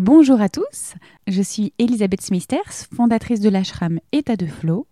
[0.00, 0.94] Bonjour à tous,
[1.26, 4.86] je suis Elisabeth Smithers, fondatrice de l'ashram État de Flow.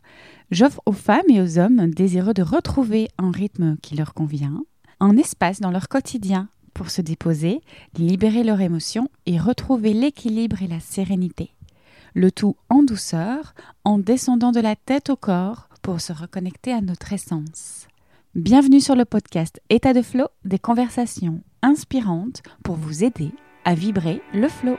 [0.51, 4.65] J'offre aux femmes et aux hommes désireux de retrouver un rythme qui leur convient,
[4.99, 7.61] un espace dans leur quotidien pour se déposer,
[7.97, 11.55] libérer leurs émotions et retrouver l'équilibre et la sérénité.
[12.15, 13.55] Le tout en douceur,
[13.85, 17.87] en descendant de la tête au corps pour se reconnecter à notre essence.
[18.35, 23.31] Bienvenue sur le podcast État de Flow, des conversations inspirantes pour vous aider
[23.65, 24.77] à vibrer le flow.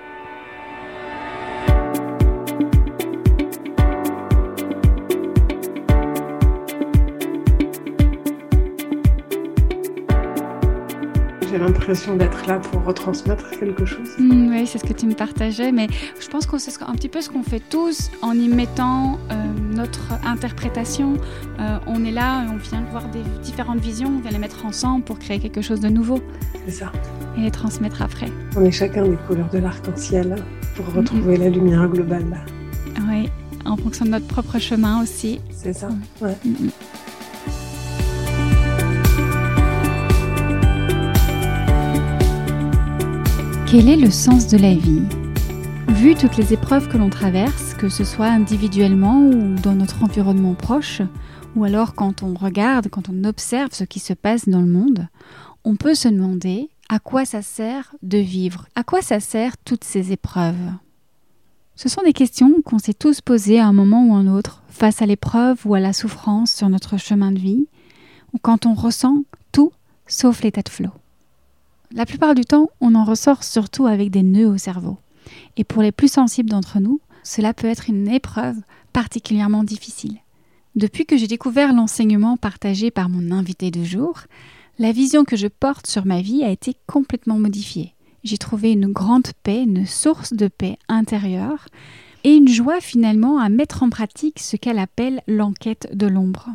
[11.50, 14.10] J'ai l'impression d'être là pour retransmettre quelque chose.
[14.18, 15.88] Mm, oui, c'est ce que tu me partageais, mais
[16.20, 19.36] je pense que c'est un petit peu ce qu'on fait tous en y mettant euh,
[19.74, 21.14] notre interprétation.
[21.60, 25.06] Euh, on est là, on vient voir des différentes visions, on vient les mettre ensemble
[25.06, 26.20] pour créer quelque chose de nouveau.
[26.66, 26.92] C'est ça
[27.38, 28.28] et les transmettre après.
[28.56, 30.36] On est chacun des couleurs de l'arc-en-ciel
[30.76, 32.26] pour retrouver la lumière globale.
[33.08, 33.30] Oui,
[33.66, 35.40] en fonction de notre propre chemin aussi.
[35.52, 35.90] C'est ça,
[36.22, 36.36] ouais.
[43.70, 45.04] Quel est le sens de la vie?
[45.90, 50.54] Vu toutes les épreuves que l'on traverse, que ce soit individuellement ou dans notre environnement
[50.54, 51.02] proche,
[51.54, 55.10] ou alors quand on regarde, quand on observe ce qui se passe dans le monde,
[55.66, 59.84] on peut se demander à quoi ça sert de vivre À quoi ça sert toutes
[59.84, 60.72] ces épreuves?
[61.76, 65.02] Ce sont des questions qu'on s'est tous posées à un moment ou un autre, face
[65.02, 67.68] à l'épreuve ou à la souffrance sur notre chemin de vie,
[68.34, 69.74] ou quand on ressent tout
[70.08, 70.92] sauf l'état de flot.
[71.92, 74.98] La plupart du temps, on en ressort surtout avec des nœuds au cerveau.
[75.56, 78.58] Et pour les plus sensibles d'entre nous, cela peut être une épreuve
[78.94, 80.18] particulièrement difficile.
[80.76, 84.20] Depuis que j'ai découvert l'enseignement partagé par mon invité de jour,
[84.80, 87.94] la vision que je porte sur ma vie a été complètement modifiée.
[88.24, 91.68] J'ai trouvé une grande paix, une source de paix intérieure
[92.24, 96.50] et une joie finalement à mettre en pratique ce qu'elle appelle l'enquête de l'ombre.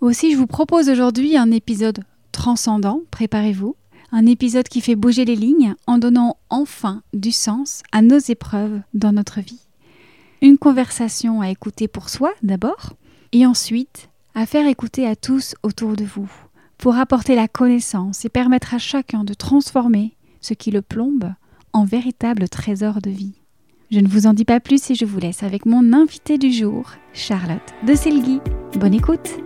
[0.00, 2.02] Aussi, je vous propose aujourd'hui un épisode
[2.32, 3.76] transcendant, préparez-vous,
[4.12, 8.80] un épisode qui fait bouger les lignes en donnant enfin du sens à nos épreuves
[8.94, 9.66] dans notre vie.
[10.42, 12.92] Une conversation à écouter pour soi d'abord,
[13.32, 16.30] et ensuite à faire écouter à tous autour de vous
[16.78, 21.32] pour apporter la connaissance et permettre à chacun de transformer ce qui le plombe
[21.72, 23.34] en véritable trésor de vie.
[23.90, 26.52] Je ne vous en dis pas plus et je vous laisse avec mon invité du
[26.52, 28.40] jour, Charlotte de Selgui.
[28.78, 29.38] Bonne écoute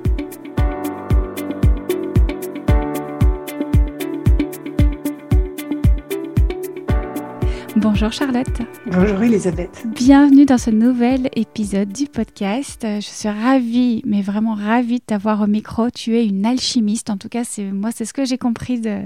[7.88, 8.62] Bonjour Charlotte.
[8.86, 9.86] Bonjour Elisabeth.
[9.86, 12.84] Bienvenue dans ce nouvel épisode du podcast.
[12.84, 15.88] Je suis ravie, mais vraiment ravie de t'avoir au micro.
[15.91, 17.10] Tu es une alchimiste.
[17.10, 19.02] En tout cas, c'est moi, c'est ce que j'ai compris de,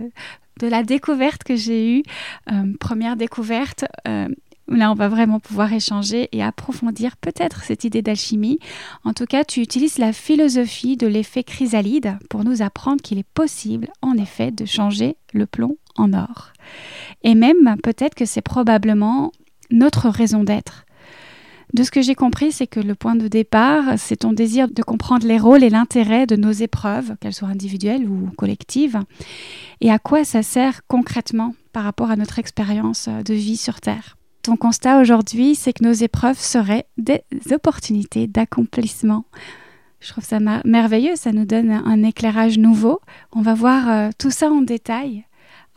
[0.60, 2.02] de la découverte que j'ai eue.
[2.50, 3.84] Euh, première découverte.
[4.08, 4.28] Euh,
[4.72, 8.60] Là, on va vraiment pouvoir échanger et approfondir peut-être cette idée d'alchimie.
[9.02, 13.28] En tout cas, tu utilises la philosophie de l'effet chrysalide pour nous apprendre qu'il est
[13.34, 16.52] possible, en effet, de changer le plomb en or.
[17.22, 19.32] Et même, peut-être que c'est probablement
[19.70, 20.84] notre raison d'être.
[21.72, 24.82] De ce que j'ai compris, c'est que le point de départ, c'est ton désir de
[24.82, 28.98] comprendre les rôles et l'intérêt de nos épreuves, qu'elles soient individuelles ou collectives,
[29.80, 34.16] et à quoi ça sert concrètement par rapport à notre expérience de vie sur Terre.
[34.42, 37.22] Ton constat aujourd'hui, c'est que nos épreuves seraient des
[37.52, 39.24] opportunités d'accomplissement.
[40.00, 43.00] Je trouve ça merveilleux, ça nous donne un éclairage nouveau.
[43.32, 45.24] On va voir euh, tout ça en détail.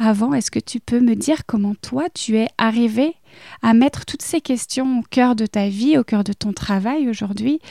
[0.06, 3.14] Avant, est-ce que tu peux me dire comment toi, tu es arrivé
[3.62, 7.08] à mettre toutes ces questions au cœur de ta vie, au cœur de ton travail
[7.08, 7.62] aujourd'hui?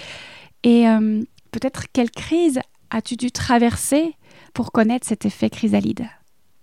[0.62, 4.14] Et euh, peut-être quelle crise as-tu dû traverser
[4.54, 6.06] pour connaître cet effet chrysalide?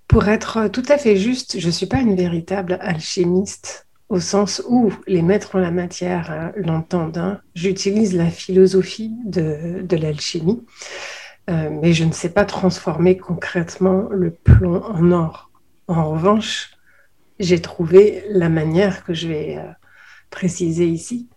[0.07, 4.63] Pour être tout à fait juste, je ne suis pas une véritable alchimiste au sens
[4.67, 7.19] où les maîtres en la matière hein, l'entendent.
[7.19, 7.41] Hein.
[7.53, 10.65] J'utilise la philosophie de, l'alchimie,
[11.51, 15.48] euh, mais je ne sais pas transformer concrètement le plomb en or.
[15.89, 16.69] En revanche,
[17.39, 19.71] j'ai trouvé la manière que je vais euh,
[20.29, 21.29] préciser ici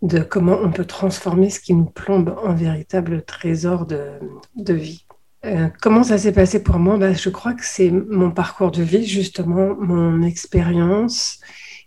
[0.00, 5.04] de comment on peut transformer ce qui nous plombe en véritable trésor de, vie.
[5.44, 6.96] Euh, comment ça s'est passé pour moi?
[6.96, 11.38] Bah, Je crois que c'est mon parcours de vie, justement, mon expérience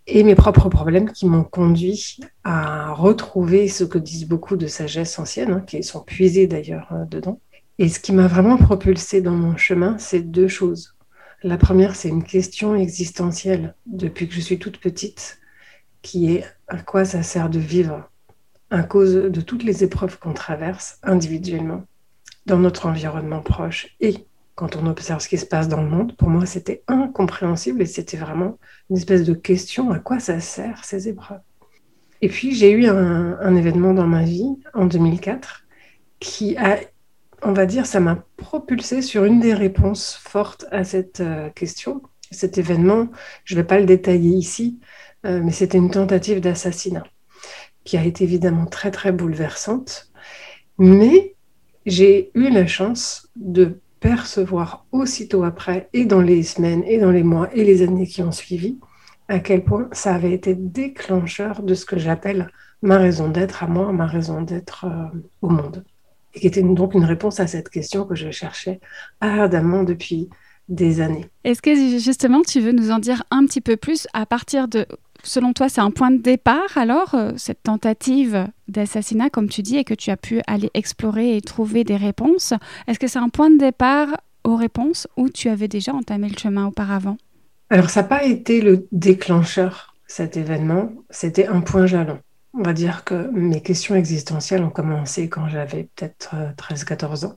[0.05, 5.17] et mes propres problèmes qui m'ont conduit à retrouver ce que disent beaucoup de sagesse
[5.17, 7.41] ancienne, hein, qui sont puisées d'ailleurs euh, dedans.
[7.79, 10.98] Et ce qui m'a vraiment propulsé dans mon chemin, c'est deux choses.
[11.43, 15.39] La première, c'est une question existentielle depuis que je suis toute petite,
[16.01, 18.09] qui est à quoi ça sert de vivre
[18.71, 21.85] à cause de toutes les épreuves qu'on traverse individuellement
[22.45, 24.25] dans notre environnement proche et
[24.59, 26.17] quand on observe ce qui se passe dans le monde.
[26.17, 28.57] Pour moi, c'était incompréhensible et c'était vraiment
[28.89, 31.39] une espèce de question à quoi ça sert ces épreuves?
[32.21, 35.63] Et puis j'ai eu un, événement dans ma vie en 2004
[36.19, 36.77] qui a,
[37.43, 42.01] on va dire, ça m'a propulsé sur une des réponses fortes à cette euh, question.
[42.31, 43.07] Cet événement,
[43.43, 44.79] je ne vais pas le détailler ici,
[45.25, 47.03] euh, mais c'était une tentative d'assassinat
[47.83, 50.11] qui a été évidemment très très bouleversante.
[50.77, 51.35] Mais
[51.85, 57.23] j'ai eu la chance de percevoir aussitôt après, et dans les semaines, et dans les
[57.23, 58.79] mois, et les années qui ont suivi,
[59.27, 62.49] à quel point ça avait été déclencheur de ce que j'appelle
[62.81, 65.83] ma raison d'être à moi, ma raison d'être euh, au monde.
[66.33, 68.79] Et qui était donc une réponse à cette question que je cherchais
[69.21, 70.29] ardemment depuis
[70.67, 71.25] des années.
[71.43, 74.85] Est-ce que justement tu veux nous en dire un petit peu plus à partir de
[75.23, 79.77] selon toi, c'est un point de départ alors, euh, cette tentative d'assassinat, comme tu dis,
[79.77, 82.53] et que tu as pu aller explorer et trouver des réponses
[82.87, 84.07] Est-ce que c'est un point de départ
[84.43, 87.17] aux réponses ou tu avais déjà entamé le chemin auparavant?
[87.69, 92.19] Alors, ça n'a pas été le déclencheur, cet événement, c'était un point jalon.
[92.53, 97.35] On va dire que mes questions existentielles ont commencé quand j'avais peut-être 13-14 euh, ans.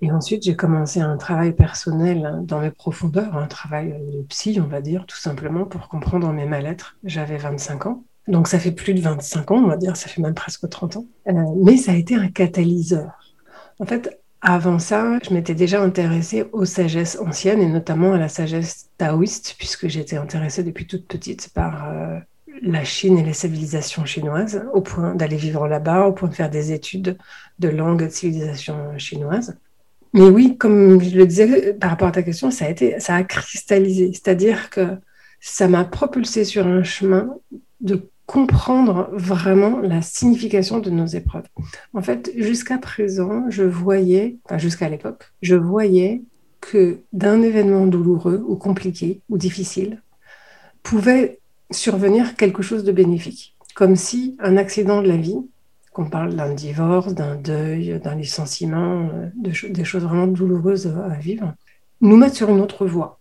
[0.00, 4.66] Et ensuite, j'ai commencé un travail personnel dans mes profondeurs, un travail de psy, on
[4.66, 6.96] va dire, tout simplement pour comprendre mes mal-être.
[7.04, 8.04] J'avais 25 ans.
[8.26, 10.96] Donc ça fait plus de 25 ans, on va dire, ça fait même presque 30
[10.96, 11.06] ans.
[11.28, 11.32] Euh,
[11.62, 13.34] mais ça a été un catalyseur.
[13.78, 18.28] En fait, avant ça, je m'étais déjà intéressée aux sagesses anciennes et notamment à la
[18.28, 22.18] sagesse taoïste, puisque j'étais intéressée depuis toute petite par euh,
[22.64, 26.50] la Chine et les civilisations chinoises, au point d'aller vivre là-bas, au point de faire
[26.50, 27.18] des études
[27.58, 29.56] de langue de civilisation chinoise.
[30.12, 33.16] Mais oui, comme je le disais par rapport à ta question, ça a, été, ça
[33.16, 34.12] a cristallisé.
[34.12, 34.96] C'est-à-dire que
[35.40, 37.36] ça m'a propulsé sur un chemin
[37.80, 41.46] de comprendre vraiment la signification de nos épreuves.
[41.92, 46.22] En fait, jusqu'à présent, je voyais, enfin jusqu'à l'époque, je voyais
[46.60, 50.00] que d'un événement douloureux ou compliqué ou difficile
[50.82, 51.40] pouvait
[51.70, 53.56] survenir quelque chose de bénéfique.
[53.74, 55.38] Comme si un accident de la vie
[55.92, 61.54] qu'on parle d'un divorce, d'un deuil, d'un licenciement, euh, des choses vraiment douloureuses à vivre,
[62.00, 63.20] nous mettre sur une autre voie.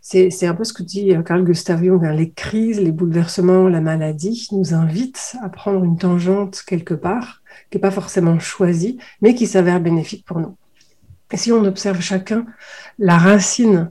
[0.00, 2.12] C'est un peu ce que dit euh, Carl Gustav Jung, hein.
[2.12, 7.78] les crises, les bouleversements, la maladie nous invitent à prendre une tangente quelque part, qui
[7.78, 10.56] n'est pas forcément choisie, mais qui s'avère bénéfique pour nous.
[11.32, 12.46] Et si on observe chacun
[12.98, 13.90] la racine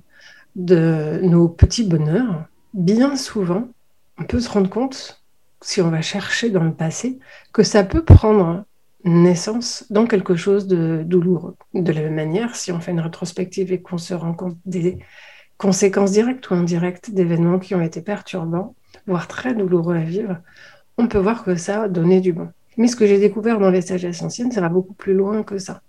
[0.55, 3.67] de nos petits bonheurs, bien souvent,
[4.17, 5.21] on peut se rendre compte
[5.61, 7.19] si on va chercher dans le passé,
[7.53, 8.65] que ça peut prendre
[9.05, 11.55] naissance dans quelque chose de douloureux.
[11.73, 14.99] De la même manière, si on fait une rétrospective et qu'on se rend compte des
[15.57, 18.75] conséquences directes ou indirectes d'événements qui ont été perturbants,
[19.07, 20.37] voire très douloureux à vivre,
[20.97, 22.49] on peut voir que ça a donné du bon.
[22.77, 25.57] Mais ce que j'ai découvert dans les sagesses anciennes, ça va beaucoup plus loin que
[25.57, 25.81] ça.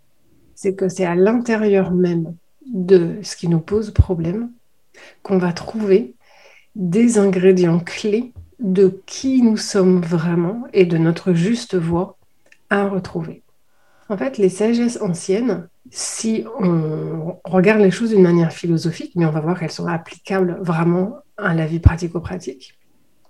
[0.54, 2.34] C'est que c'est à l'intérieur même
[2.66, 4.50] de ce qui nous pose problème
[5.22, 6.13] qu'on va trouver
[6.74, 12.16] des ingrédients clés de qui nous sommes vraiment et de notre juste voie
[12.70, 13.42] à retrouver.
[14.08, 19.30] En fait, les sagesses anciennes, si on regarde les choses d'une manière philosophique, mais on
[19.30, 22.78] va voir qu'elles sont applicables vraiment à la vie pratico-pratique,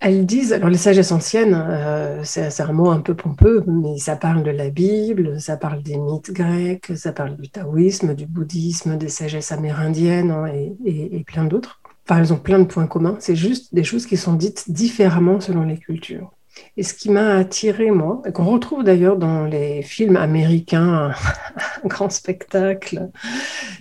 [0.01, 4.17] elles disent, alors les sagesses anciennes, euh, c'est un mot un peu pompeux, mais ça
[4.17, 8.99] parle de la Bible, ça parle des mythes grecs, ça parle du taoïsme, du bouddhisme,
[8.99, 10.47] des sagesses amérindiennes hein,
[10.85, 11.81] et plein d'autres.
[12.05, 13.17] Enfin, elles ont plein de points communs.
[13.19, 16.33] C'est juste des choses qui sont dites différemment selon les cultures.
[16.77, 21.13] Et ce qui m'a attiré, moi, et qu'on retrouve d'ailleurs dans les films américains,
[21.85, 23.11] un grand spectacle,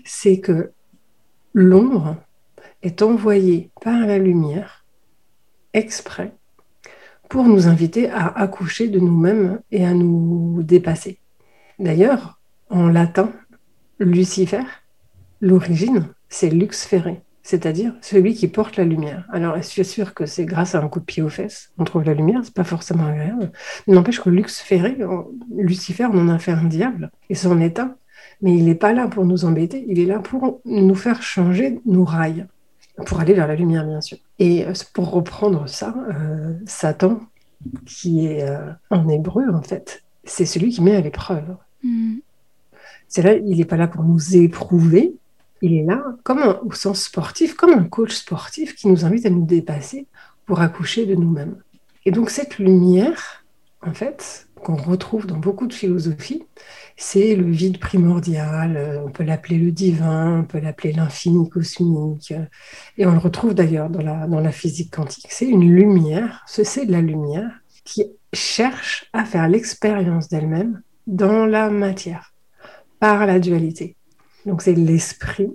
[0.05, 0.71] c'est que
[1.53, 2.15] l'ombre
[2.81, 4.85] est envoyée par la lumière
[5.73, 6.33] exprès
[7.29, 11.19] pour nous inviter à accoucher de nous-mêmes et à nous dépasser.
[11.79, 12.39] D'ailleurs,
[12.69, 13.31] en latin,
[13.99, 14.63] Lucifer,
[15.41, 19.27] l'origine, c'est Lux Ferré c'est-à-dire celui qui porte la lumière.
[19.31, 21.83] Alors, je suis sûr que c'est grâce à un coup de pied aux fesses on
[21.83, 23.51] trouve la lumière, c'est pas forcément agréable.
[23.85, 24.95] Mais n'empêche que Lucifer,
[25.55, 27.95] Lucifer, on en a fait un diable, et son état,
[28.41, 31.79] mais il n'est pas là pour nous embêter, il est là pour nous faire changer
[31.85, 32.47] nos rails,
[33.05, 34.17] pour aller vers la lumière, bien sûr.
[34.39, 37.19] Et euh, pour reprendre ça, euh, Satan,
[37.85, 41.55] qui est euh, en hébreu, en fait, c'est celui qui met à l'épreuve.
[41.83, 42.17] Mm.
[43.07, 45.15] C'est là, il n'est pas là pour nous éprouver,
[45.63, 49.29] il est là, comme au sens sportif, comme un coach sportif qui nous invite à
[49.29, 50.07] nous dépasser
[50.45, 51.55] pour accoucher de nous-mêmes.
[52.05, 53.45] Et donc cette lumière,
[53.81, 56.43] en fait, qu'on retrouve dans beaucoup de philosophies,
[56.97, 62.33] c'est le vide primordial, euh, on peut l'appeler le divin, on peut l'appeler l'infini cosmique,
[62.33, 62.43] euh,
[62.97, 65.27] et on le retrouve d'ailleurs dans la, dans la physique quantique.
[65.29, 67.51] C'est une lumière, ce c'est de la lumière
[67.85, 68.03] qui
[68.33, 72.33] cherche à faire l'expérience d'elle-même dans la matière,
[72.99, 73.95] par la dualité.
[74.45, 75.51] Donc c'est l'esprit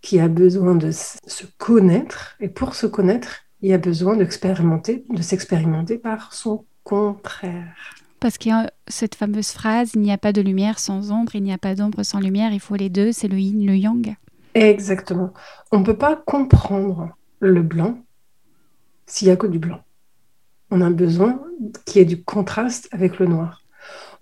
[0.00, 5.22] qui a besoin de se connaître, et pour se connaître, il a besoin d'expérimenter, de
[5.22, 7.94] s'expérimenter par son contraire.
[8.20, 11.34] Parce qu'il y a cette fameuse phrase, il n'y a pas de lumière sans ombre,
[11.34, 13.76] il n'y a pas d'ombre sans lumière, il faut les deux, c'est le yin, le
[13.76, 14.14] yang.
[14.54, 15.32] Exactement.
[15.72, 17.98] On ne peut pas comprendre le blanc
[19.06, 19.80] s'il n'y a que du blanc.
[20.70, 21.40] On a besoin
[21.84, 23.62] qu'il y ait du contraste avec le noir.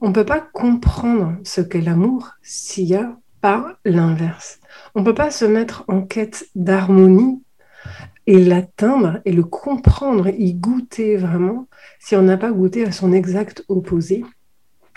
[0.01, 4.61] On ne peut pas comprendre ce qu'est l'amour s'il n'y a pas l'inverse.
[4.95, 7.43] On ne peut pas se mettre en quête d'harmonie
[8.27, 11.67] et l'atteindre et le comprendre, y goûter vraiment,
[11.99, 14.25] si on n'a pas goûté à son exact opposé,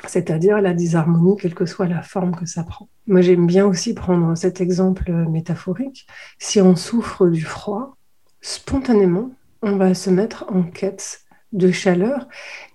[0.08, 2.88] c'est-à-dire la disharmonie, quelle que soit la forme que ça prend.
[3.08, 6.06] Moi, j'aime bien aussi prendre cet exemple métaphorique.
[6.38, 7.98] Si on souffre du froid,
[8.42, 9.32] spontanément,
[9.64, 11.22] on va se mettre en quête
[11.52, 12.28] de chaleur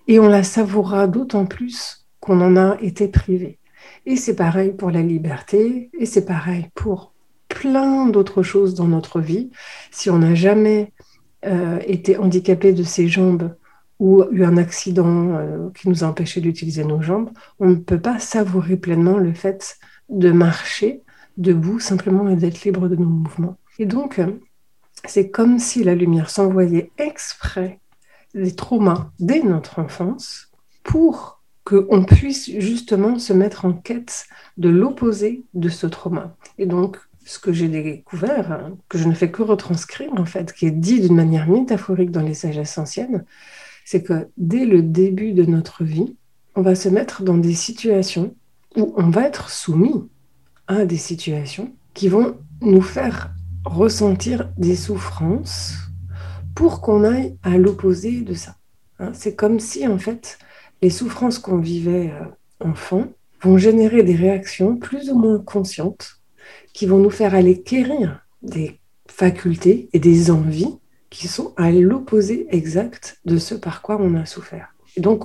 [0.07, 3.60] et on la savourera d'autant plus qu'on en a été privé.
[4.05, 7.13] Et c'est pareil pour la liberté, et c'est pareil pour
[7.47, 9.51] plein d'autres choses dans notre vie.
[9.91, 10.93] Si on n'a jamais
[11.45, 13.55] euh, été handicapé de ses jambes
[13.99, 17.99] ou eu un accident euh, qui nous a empêché d'utiliser nos jambes, on ne peut
[17.99, 19.77] pas savourer pleinement le fait
[20.09, 21.03] de marcher
[21.37, 23.57] debout simplement et d'être libre de nos mouvements.
[23.79, 24.39] Et donc, euh,
[25.05, 27.79] c'est comme si la lumière s'envoyait exprès
[28.33, 30.51] des traumas dès notre enfance
[30.83, 31.40] pour
[31.71, 34.25] qu'on puisse justement se mettre en quête
[34.57, 36.35] de l'opposé de ce trauma.
[36.57, 40.53] Et donc, ce que j'ai découvert, hein, que je ne fais que retranscrire en fait,
[40.53, 43.23] qui est dit d'une manière métaphorique dans les sagesses anciennes,
[43.85, 46.17] c'est que dès le début de notre vie,
[46.55, 48.35] on va se mettre dans des situations
[48.75, 50.09] où on va être soumis
[50.67, 55.75] à des situations qui vont nous faire ressentir des souffrances
[56.53, 58.55] pour qu'on aille à l'opposé de ça.
[58.99, 59.11] Hein.
[59.13, 60.37] c'est comme si en fait
[60.81, 62.25] les souffrances qu'on vivait euh,
[62.59, 63.05] enfant
[63.41, 66.21] vont générer des réactions plus ou moins conscientes
[66.73, 70.77] qui vont nous faire aller quérir des facultés et des envies
[71.09, 74.73] qui sont à l'opposé exact de ce par quoi on a souffert.
[74.95, 75.23] Et donc,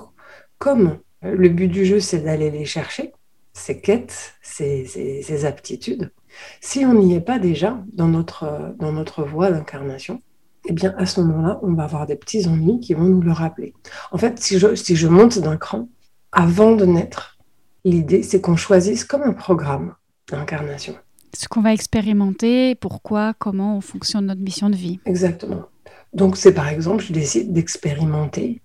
[0.59, 3.13] comme le but du jeu, c'est d'aller les chercher,
[3.53, 6.13] ces quêtes, ces, aptitudes,
[6.61, 10.23] si on n'y est pas déjà dans notre, dans notre voie d'incarnation,
[10.68, 13.32] eh bien, à ce moment-là, on va avoir des petits ennuis qui vont nous le
[13.32, 13.75] rappeler.
[14.12, 15.88] En fait, si je, si je monte d'un cran,
[16.32, 17.38] avant de naître,
[17.85, 19.94] l'idée, c'est qu'on choisisse comme un programme
[20.30, 20.94] d'incarnation
[21.37, 24.99] ce qu'on va expérimenter, pourquoi, comment on fonctionne notre mission de vie.
[25.04, 25.66] Exactement.
[26.12, 28.62] Donc c'est par exemple, je décide d'expérimenter,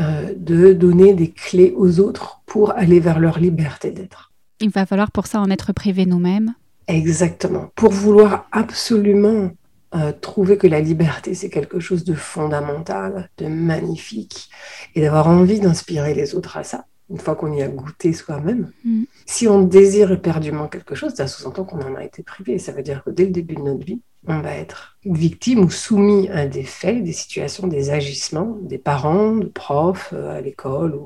[0.00, 4.32] euh, de donner des clés aux autres pour aller vers leur liberté d'être.
[4.60, 6.54] Il va falloir pour ça en être privé nous-mêmes.
[6.86, 7.70] Exactement.
[7.74, 9.50] Pour vouloir absolument
[9.94, 14.50] euh, trouver que la liberté, c'est quelque chose de fondamental, de magnifique,
[14.94, 18.72] et d'avoir envie d'inspirer les autres à ça, une fois qu'on y a goûté soi-même.
[18.84, 19.04] Mm.
[19.26, 22.58] Si on désire éperdument quelque chose, ça sous-entend qu'on en a été privé.
[22.58, 25.70] Ça veut dire que dès le début de notre vie, on va être victime ou
[25.70, 30.98] soumis à des faits, des situations, des agissements des parents, de profs euh, à l'école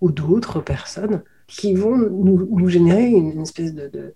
[0.00, 4.14] ou, d'autres personnes qui vont nous, générer une, espèce de, de,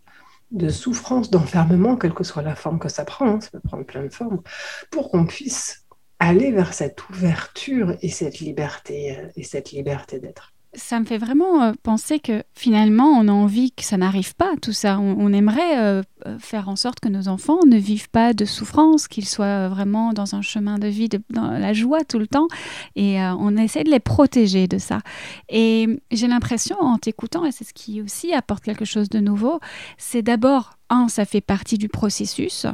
[0.70, 3.40] souffrance, d'enfermement, quelle que soit la forme que ça prend, hein.
[3.40, 4.42] ça peut prendre plein de formes,
[4.90, 5.86] pour qu'on puisse
[6.18, 11.18] aller vers cette ouverture et cette liberté euh, et cette liberté d'être ça me fait
[11.18, 14.98] vraiment euh, penser que finalement, on a envie que ça n'arrive pas, tout ça.
[14.98, 19.08] On, aimerait euh, euh, faire en sorte que nos enfants ne vivent pas de souffrance,
[19.08, 22.48] qu'ils soient vraiment dans un chemin de vie, dans la joie tout le temps.
[22.96, 25.00] Et on essaie de les protéger de ça.
[25.48, 29.60] Et j'ai l'impression, en t'écoutant, et c'est ce qui aussi apporte quelque chose de nouveau,
[29.98, 32.66] c'est d'abord, un, ça fait partie du processus.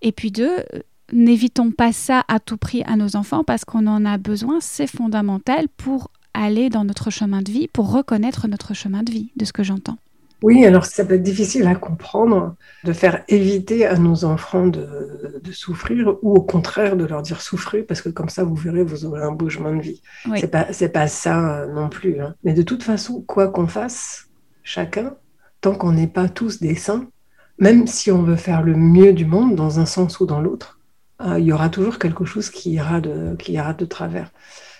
[0.00, 0.64] Et puis deux,
[1.12, 4.86] n'évitons pas ça à tout prix à nos enfants parce qu'on en a besoin, c'est
[4.86, 6.10] fondamental pour
[6.44, 9.62] aller dans notre chemin de vie, pour reconnaître notre chemin de vie, de ce que
[9.62, 9.98] j'entends.
[10.42, 12.54] Oui, alors ça peut être difficile à comprendre,
[12.84, 14.86] de faire éviter à nos enfants de,
[15.50, 19.04] souffrir ou au contraire de leur dire souffrir parce que comme ça, vous verrez, vous
[19.04, 20.02] aurez un beau chemin de vie.
[20.36, 22.20] C'est pas, pas ça euh, non plus.
[22.20, 22.34] Hein.
[22.44, 24.28] Mais de toute façon, quoi qu'on fasse,
[24.62, 25.16] chacun,
[25.60, 27.08] tant qu'on n'est pas tous des saints,
[27.58, 30.78] même si on veut faire le mieux du monde dans un sens ou dans l'autre,
[31.20, 34.30] euh, il y aura toujours quelque chose qui ira de, qui ira de travers.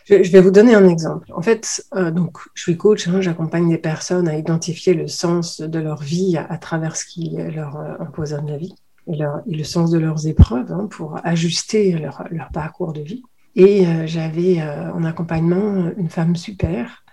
[0.09, 1.31] Je, vais vous donner un exemple.
[1.35, 5.61] En fait, euh, donc, je suis coach, hein, j'accompagne des personnes à identifier le sens
[5.61, 8.75] de leur vie à, travers ce qui leur euh, empoisonne la vie
[9.07, 12.25] et, le sens de leurs épreuves hein, pour ajuster leur,
[12.55, 13.23] parcours de vie.
[13.55, 17.05] Et euh, j'avais en accompagnement une femme super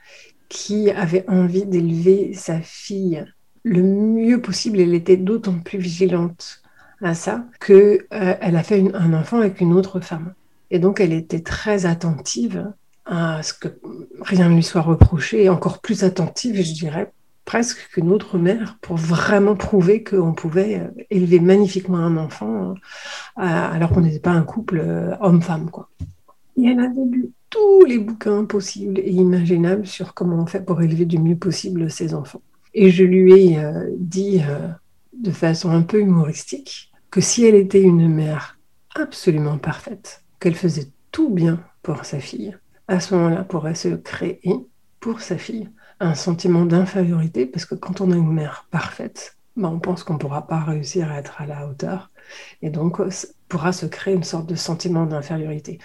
[0.48, 3.26] qui avait envie d'élever sa fille
[3.64, 4.80] le mieux possible.
[4.80, 6.62] Elle était d'autant plus vigilante
[7.02, 10.34] à ça qu'elle elle a fait un enfant avec une autre femme.
[10.72, 12.72] Et donc, elle était très attentive
[13.06, 13.68] à ce que
[14.22, 17.12] rien ne lui soit reproché, et encore plus attentive, je dirais,
[17.46, 22.74] presque qu'une autre mère pour vraiment prouver qu'on pouvait euh, élever magnifiquement un enfant euh,
[23.36, 25.70] alors qu'on n'était pas un couple euh, homme-femme.
[25.70, 25.90] quoi.
[26.58, 30.82] Et elle avait lu tous les bouquins possibles et imaginables sur comment on fait pour
[30.82, 32.42] élever du mieux possible ses enfants.
[32.74, 33.60] Et je lui ai
[33.98, 34.42] dit
[35.18, 38.58] de façon un peu humoristique que si elle était une mère
[38.96, 44.42] absolument parfaite, qu'elle faisait tout bien pour sa fille, à ce moment-là pourrait se créer
[45.00, 49.70] pour sa fille un sentiment d'infériorité, parce que quand on a une mère parfaite, ben,
[49.70, 52.12] on pense qu'on ne pourra pas réussir à être à la hauteur,
[52.62, 53.10] et donc euh,
[53.48, 55.80] pourra se créer une sorte de sentiment d'infériorité.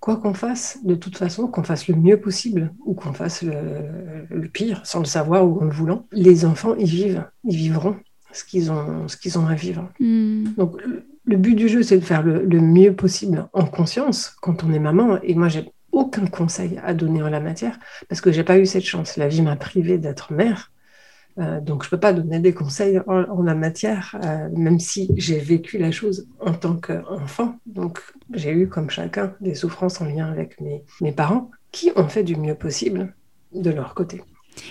[0.00, 4.48] Quoi qu'on fasse, de toute façon, qu'on fasse le mieux possible ou qu'on fasse le,
[4.48, 7.96] pire, sans le savoir ou en le voulant, les enfants, ils vivent, ils vivront
[8.32, 9.88] ce qu'ils ont, ce qu'ils ont à vivre.
[10.00, 10.44] Hmm.
[10.56, 10.76] Donc
[11.24, 14.72] le but du jeu, c'est de faire le, le, mieux possible en conscience quand on
[14.72, 15.18] est maman.
[15.22, 18.66] Et moi, j'ai aucun conseil à donner en la matière parce que j'ai pas eu
[18.66, 19.16] cette chance.
[19.16, 20.70] La vie m'a privée d'être mère.
[21.38, 25.10] Euh, donc, je ne peux pas donner des conseils en, la matière, euh, même si
[25.16, 27.56] j'ai vécu la chose en tant qu'enfant.
[27.66, 28.00] Donc,
[28.32, 32.22] j'ai eu, comme chacun, des souffrances en lien avec mes, mes parents qui ont fait
[32.22, 33.14] du mieux possible
[33.52, 34.22] de leur côté.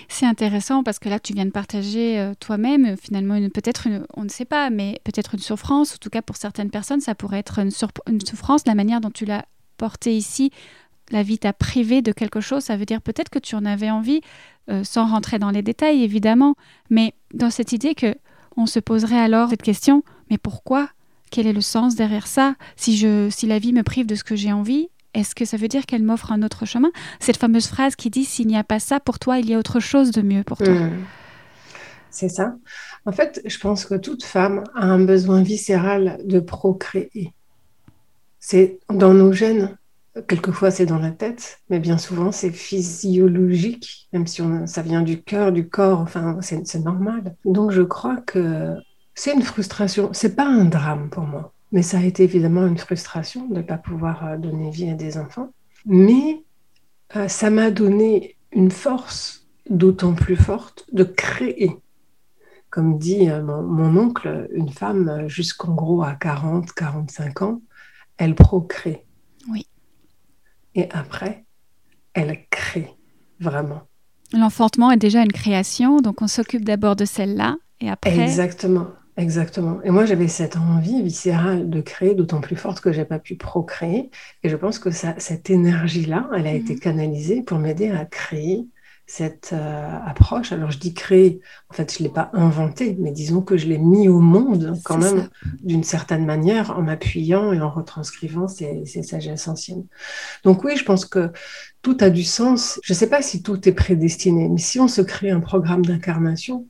[0.08, 4.30] C'est intéressant parce que là, tu viens de partager euh, toi-même, finalement, peut-être, on ne
[4.30, 5.94] sait pas, mais peut-être une souffrance.
[5.94, 7.72] En tout cas, pour certaines personnes, ça pourrait être une,
[8.08, 8.66] une souffrance.
[8.66, 9.44] La manière dont tu l'as
[9.76, 10.50] porté ici
[11.10, 13.90] la vie t'a privé de quelque chose, ça veut dire peut-être que tu en avais
[13.90, 14.20] envie,
[14.70, 16.54] euh, sans rentrer dans les détails évidemment,
[16.90, 18.14] mais dans cette idée que
[18.56, 20.88] on se poserait alors cette question, mais pourquoi?
[21.30, 22.54] Quel est le sens derrière ça?
[22.76, 25.56] Si je, si la vie me prive de ce que j'ai envie, est-ce que ça
[25.56, 26.90] veut dire qu'elle m'offre un autre chemin?
[27.20, 29.58] Cette fameuse phrase qui dit s'il n'y a pas ça pour toi, il y a
[29.58, 30.72] autre chose de mieux pour toi.
[30.72, 31.04] Mmh.
[32.10, 32.54] C'est ça.
[33.06, 37.32] En fait, je pense que toute femme a un besoin viscéral de procréer.
[38.38, 39.76] C'est dans nos gènes.
[40.28, 45.22] Quelquefois, c'est dans la tête, mais bien souvent, c'est physiologique, même si ça vient du
[45.22, 47.34] cœur, du corps, enfin, c'est normal.
[47.44, 48.76] Donc, je crois que
[49.14, 50.10] c'est une frustration.
[50.12, 53.62] C'est pas un drame pour moi, mais ça a été évidemment une frustration de ne
[53.62, 55.50] pas pouvoir euh, donner vie à des enfants.
[55.86, 56.42] Mais
[57.16, 61.76] euh, ça m'a donné une force d'autant plus forte de créer.
[62.70, 67.62] Comme dit euh, mon, mon, oncle, une femme jusqu'en gros à 40, 45 ans,
[68.16, 69.03] elle procrée.
[70.74, 71.44] Et après,
[72.14, 72.90] elle crée
[73.40, 73.82] vraiment.
[74.32, 78.18] L'enfantement est déjà une création, donc on s'occupe d'abord de celle-là et après.
[78.18, 79.80] Exactement, exactement.
[79.84, 83.36] Et moi, j'avais cette envie viscérale de créer, d'autant plus forte que j'ai pas pu
[83.36, 84.10] procréer.
[84.42, 86.80] Et je pense que ça, cette énergie-là, elle a été mhm.
[86.80, 88.66] canalisée pour m'aider à créer
[89.06, 90.52] cette euh, approche.
[90.52, 91.40] Alors je dis créer,
[91.70, 94.78] en fait je ne l'ai pas inventé, mais disons que je l'ai mis au monde
[94.84, 95.28] quand même
[95.62, 99.86] d'une certaine manière en m'appuyant et en retranscrivant ces, ces sagesses anciennes.
[100.44, 101.30] Donc oui, je pense que
[101.82, 102.80] tout a du sens.
[102.82, 105.84] Je ne sais pas si tout est prédestiné, mais si on se crée un programme
[105.84, 106.66] d'incarnation,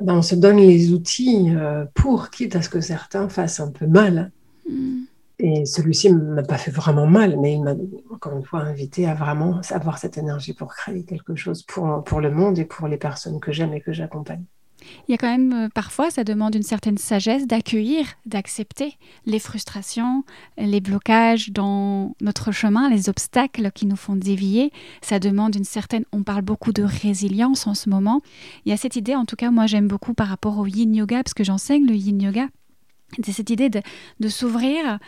[0.00, 3.70] ben on se donne les outils euh, pour, quitte à ce que certains fassent un
[3.70, 4.32] peu mal.
[4.68, 5.02] Hmm.
[5.38, 7.74] Et celui-ci ne m'a pas fait vraiment mal, mais il m'a
[8.12, 12.20] encore une fois invité à vraiment avoir cette énergie pour créer quelque chose pour, pour
[12.20, 14.44] le monde et pour les personnes que j'aime et que j'accompagne.
[15.08, 19.38] Il y a quand même euh, parfois, ça demande une certaine sagesse d'accueillir, d'accepter les
[19.38, 20.24] frustrations,
[20.58, 24.72] les blocages dans notre chemin, les obstacles qui nous font dévier.
[25.02, 28.20] Ça demande une certaine, on parle beaucoup de résilience en ce moment.
[28.64, 30.94] Il y a cette idée, en tout cas, moi j'aime beaucoup par rapport au yin
[30.94, 32.48] yoga, parce que j'enseigne le yin yoga.
[33.22, 34.98] C'est cette idée de, s'ouvrir,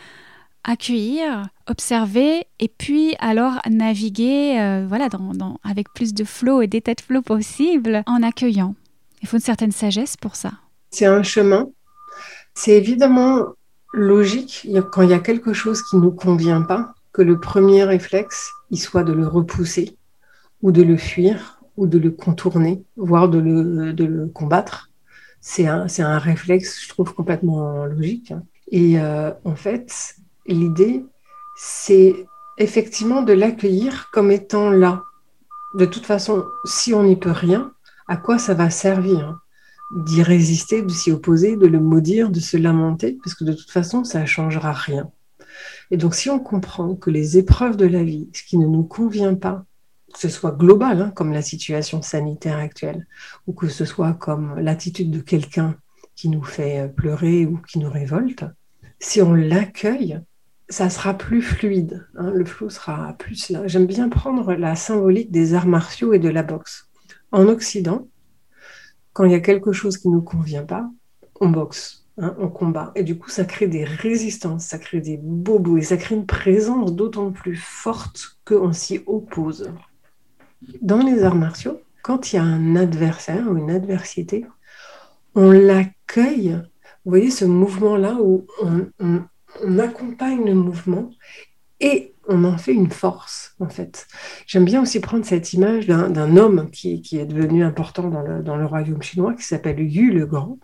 [0.63, 5.07] accueillir, observer et puis alors naviguer euh, voilà,
[5.63, 8.75] avec plus de flow et d'état de flow possible en accueillant.
[9.21, 10.51] Il faut une certaine sagesse pour ça.
[10.91, 11.67] C'est un chemin.
[12.53, 13.45] C'est évidemment
[13.93, 17.83] logique quand il y a quelque chose qui ne nous convient pas, que le premier
[17.83, 19.97] réflexe, il soit de le repousser
[20.61, 24.86] ou de le fuir ou de le contourner, voire de le, de le combattre
[25.49, 28.31] c'est un, un, réflexe, je trouve, complètement logique.
[28.33, 28.43] Hein.
[28.69, 31.05] Et euh, en fait, l'idée,
[31.55, 32.25] c'est
[32.57, 35.03] effectivement de l'accueillir comme étant là.
[35.75, 37.71] De toute façon, si on n'y peut rien,
[38.09, 39.39] à quoi ça va servir hein?
[40.05, 43.71] D'y résister, de s'y opposer, de le maudire, de se lamenter, parce que de toute
[43.71, 45.09] façon, ça ne changera rien.
[45.91, 48.83] Et donc, si on comprend que les épreuves de la vie, ce qui ne nous
[48.83, 49.63] convient pas,
[50.17, 53.05] que ce soit global, hein, comme la situation sanitaire actuelle,
[53.45, 55.75] ou que ce soit comme l'attitude de quelqu'un
[56.15, 58.43] qui nous fait pleurer ou qui nous révolte,
[58.99, 60.19] si on l'accueille,
[60.69, 62.07] ça sera plus fluide.
[62.17, 63.67] Hein, le flou sera plus là.
[63.67, 66.89] J'aime bien prendre la symbolique des arts martiaux et de la boxe.
[67.31, 68.07] En Occident,
[69.13, 70.89] quand il y a quelque chose qui ne nous convient pas,
[71.39, 72.91] on boxe, hein, on combat.
[72.95, 76.25] Et du coup, ça crée des résistances, ça crée des bobos et ça crée une
[76.25, 79.71] présence d'autant plus forte qu'on s'y oppose.
[80.81, 84.45] Dans les arts martiaux, quand il y a un adversaire ou une adversité,
[85.35, 86.59] on l'accueille.
[87.05, 91.09] Vous voyez ce mouvement-là où on, accompagne le mouvement
[91.79, 94.07] et on en fait une force, en fait.
[94.45, 98.55] J'aime bien aussi prendre cette image d'un homme qui, est devenu important dans le, dans
[98.57, 100.59] le royaume chinois, qui s'appelle Yu le Grand,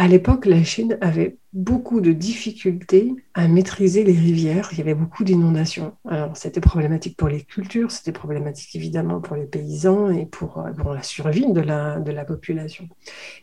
[0.00, 4.70] à l'époque, la Chine avait beaucoup de difficultés à maîtriser les rivières.
[4.72, 5.94] Il y avait beaucoup d'inondations.
[6.08, 10.94] Alors, c'était problématique pour les cultures, c'était problématique évidemment pour les paysans et pour, euh,
[10.94, 12.88] la survie de la, de la population.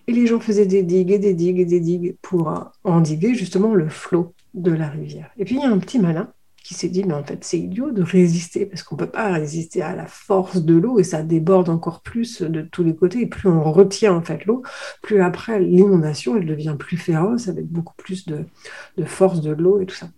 [0.08, 3.36] Et les gens faisaient des digues et des digues et des digues pour euh, endiguer
[3.36, 5.30] justement le flot de la rivière.
[5.38, 6.34] Et puis, il y a un petit malin
[6.68, 9.32] qui s'est dit, mais en fait, c'est idiot de résister, parce qu'on ne peut pas
[9.32, 13.22] résister à la force de l'eau, et ça déborde encore plus de tous les côtés,
[13.22, 14.64] et plus on retient en fait l'eau,
[15.02, 18.44] plus après l'inondation, elle devient plus féroce, avec beaucoup plus de,
[18.98, 20.10] de force de l'eau et tout ça.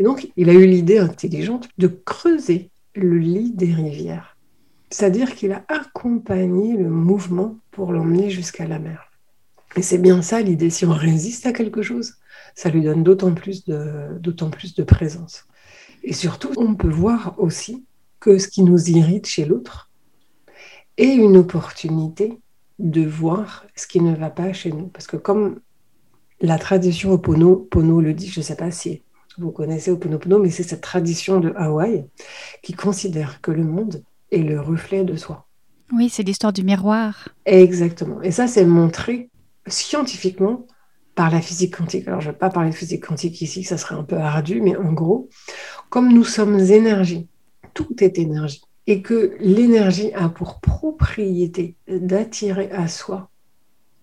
[0.00, 4.36] Et donc, il a eu l'idée intelligente de creuser le lit des rivières.
[4.90, 9.12] C'est-à-dire qu'il a accompagné le mouvement pour l'emmener jusqu'à la mer.
[9.76, 12.14] Et c'est bien ça l'idée, si on résiste à quelque chose,
[12.56, 15.46] ça lui donne d'autant plus d'autant plus de présence.
[16.04, 17.84] Et surtout, on peut voir aussi
[18.20, 19.90] que ce qui nous irrite chez l'autre
[20.98, 22.38] est une opportunité
[22.78, 24.88] de voir ce qui ne va pas chez nous.
[24.88, 25.60] Parce que comme
[26.42, 29.02] la tradition Oponopono le dit, je ne sais pas si
[29.38, 32.04] vous connaissez Oponopono, mais c'est cette tradition de Hawaï
[32.62, 35.46] qui considère que le monde est le reflet de soi.
[35.90, 37.30] Oui, c'est l'histoire du miroir.
[37.46, 38.20] Exactement.
[38.20, 39.30] Et ça, c'est montré
[39.66, 40.66] scientifiquement
[41.14, 42.08] par la physique quantique.
[42.08, 44.60] Alors, je ne vais pas parler de physique quantique ici, ça serait un peu ardu,
[44.60, 45.28] mais en gros,
[45.90, 47.28] comme nous sommes énergie,
[47.72, 53.30] tout est énergie, et que l'énergie a pour propriété d'attirer à soi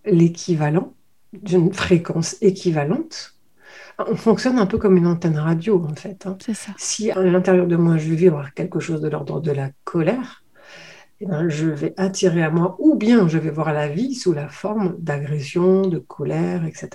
[0.05, 0.93] l'équivalent
[1.33, 3.35] d'une fréquence équivalente,
[3.99, 6.25] on fonctionne un peu comme une antenne radio, en fait.
[6.25, 6.37] Hein.
[6.77, 10.40] Si à l'intérieur de moi, je vibre quelque chose de l'ordre de la colère,
[11.23, 14.33] eh ben, je vais attirer à moi, ou bien je vais voir la vie sous
[14.33, 16.89] la forme d'agression, de colère, etc.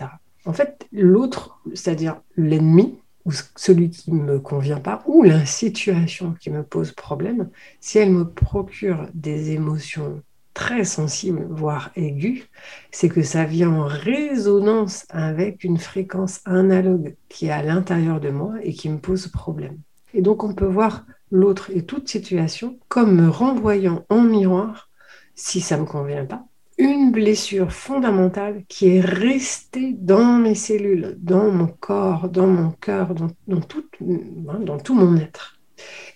[0.44, 6.34] En fait, l'autre, c'est-à-dire l'ennemi, ou celui qui ne me convient pas, ou la situation
[6.40, 10.22] qui me pose problème, si elle me procure des émotions
[10.54, 12.48] très sensibles, voire aiguës,
[12.90, 18.30] c'est que ça vient en résonance avec une fréquence analogue qui est à l'intérieur de
[18.30, 19.78] moi et qui me pose problème.
[20.14, 24.90] Et donc on peut voir l'autre et toute situation comme me renvoyant en miroir,
[25.34, 26.46] si ça ne me convient pas,
[26.78, 33.14] une blessure fondamentale qui est restée dans mes cellules, dans mon corps, dans mon cœur,
[33.14, 35.58] dans, tout, hein, dans tout mon être.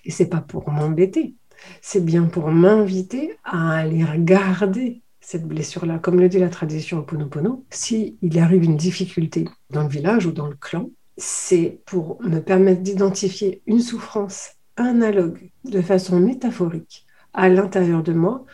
[0.04, 1.34] Et c'est pas pour m'embêter,
[1.80, 5.98] c'est bien pour m'inviter à aller regarder cette blessure-là.
[5.98, 10.32] Comme le dit la tradition Oponopono, s'il il arrive une difficulté dans le village ou
[10.32, 17.48] dans le clan, c'est pour me permettre d'identifier une souffrance analogue de façon métaphorique à
[17.48, 18.44] l'intérieur de moi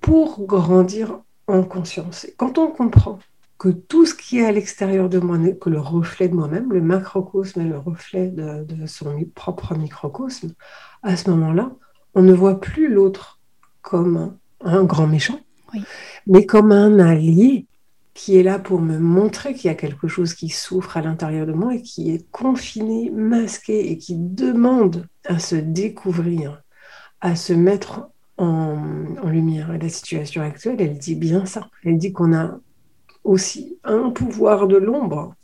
[0.00, 2.26] pour grandir en conscience.
[2.36, 3.18] quand on comprend
[3.58, 6.72] que tout ce qui est à l'extérieur de moi n'est que le reflet de moi-même,
[6.72, 10.52] le macrocosme est le reflet de, son propre microcosme,
[11.02, 11.72] à ce moment-là,
[12.14, 13.40] on ne voit plus l'autre
[13.80, 15.38] comme un, grand méchant,
[16.26, 17.66] mais comme un allié
[18.14, 21.46] qui est là pour me montrer qu'il y a quelque chose qui souffre à l'intérieur
[21.46, 26.62] de moi et qui est confiné, masqué et qui demande à se découvrir,
[27.20, 28.76] à se mettre en,
[29.24, 29.74] lumière.
[29.74, 31.68] Et la situation actuelle, elle dit bien ça.
[31.84, 32.58] Elle dit qu'on a
[33.24, 35.34] aussi un pouvoir de l'ombre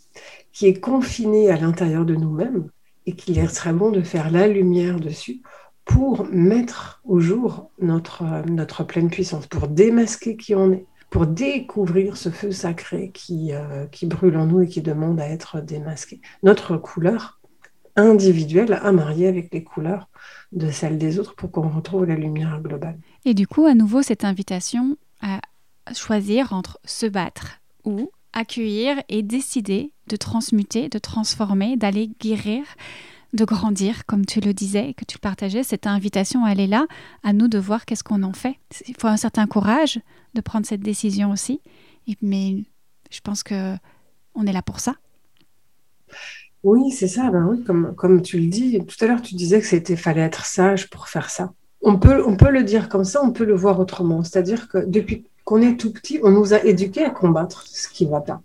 [0.52, 2.68] qui est confiné à l'intérieur de nous-mêmes
[3.06, 5.42] et qu'il est très bon de faire la lumière dessus
[5.85, 12.16] pour mettre au jour notre, notre pleine puissance, pour démasquer qui on est pour découvrir
[12.16, 16.20] ce feu sacré qui, euh, qui brûle en nous et qui demande à être démasqué.
[16.42, 17.40] Notre couleur
[17.96, 20.09] individuelle à marier avec les couleurs
[20.53, 22.99] de celles des autres pour qu'on retrouve la lumière globale.
[23.25, 25.40] Et du coup, à nouveau, cette invitation à
[25.92, 32.62] choisir entre se battre ou accueillir et décider de transmuter, de transformer, d'aller guérir
[33.32, 36.86] de grandir, comme tu le disais, que tu partageais, cette invitation, elle est là,
[37.22, 38.56] à nous de voir qu'est-ce qu'on en fait.
[38.88, 40.00] Il faut un certain courage
[40.34, 41.60] de prendre cette décision aussi,
[42.22, 42.64] mais
[43.10, 43.76] je pense que
[44.34, 44.94] on est là pour ça.
[46.62, 47.30] Oui, c'est ça.
[47.30, 50.20] Ben oui, comme, comme tu le dis, tout à l'heure, tu disais que c'était fallait
[50.20, 51.52] être sage pour faire ça.
[51.82, 54.22] On peut, on peut le dire comme ça, on peut le voir autrement.
[54.22, 58.04] C'est-à-dire que depuis qu'on est tout petit, on nous a éduqués à combattre ce qui
[58.04, 58.42] va pas.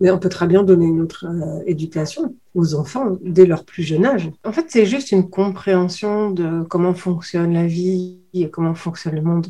[0.00, 3.82] Mais on peut très bien donner une autre euh, éducation aux enfants dès leur plus
[3.82, 4.30] jeune âge.
[4.44, 9.22] En fait, c'est juste une compréhension de comment fonctionne la vie et comment fonctionne le
[9.22, 9.48] monde.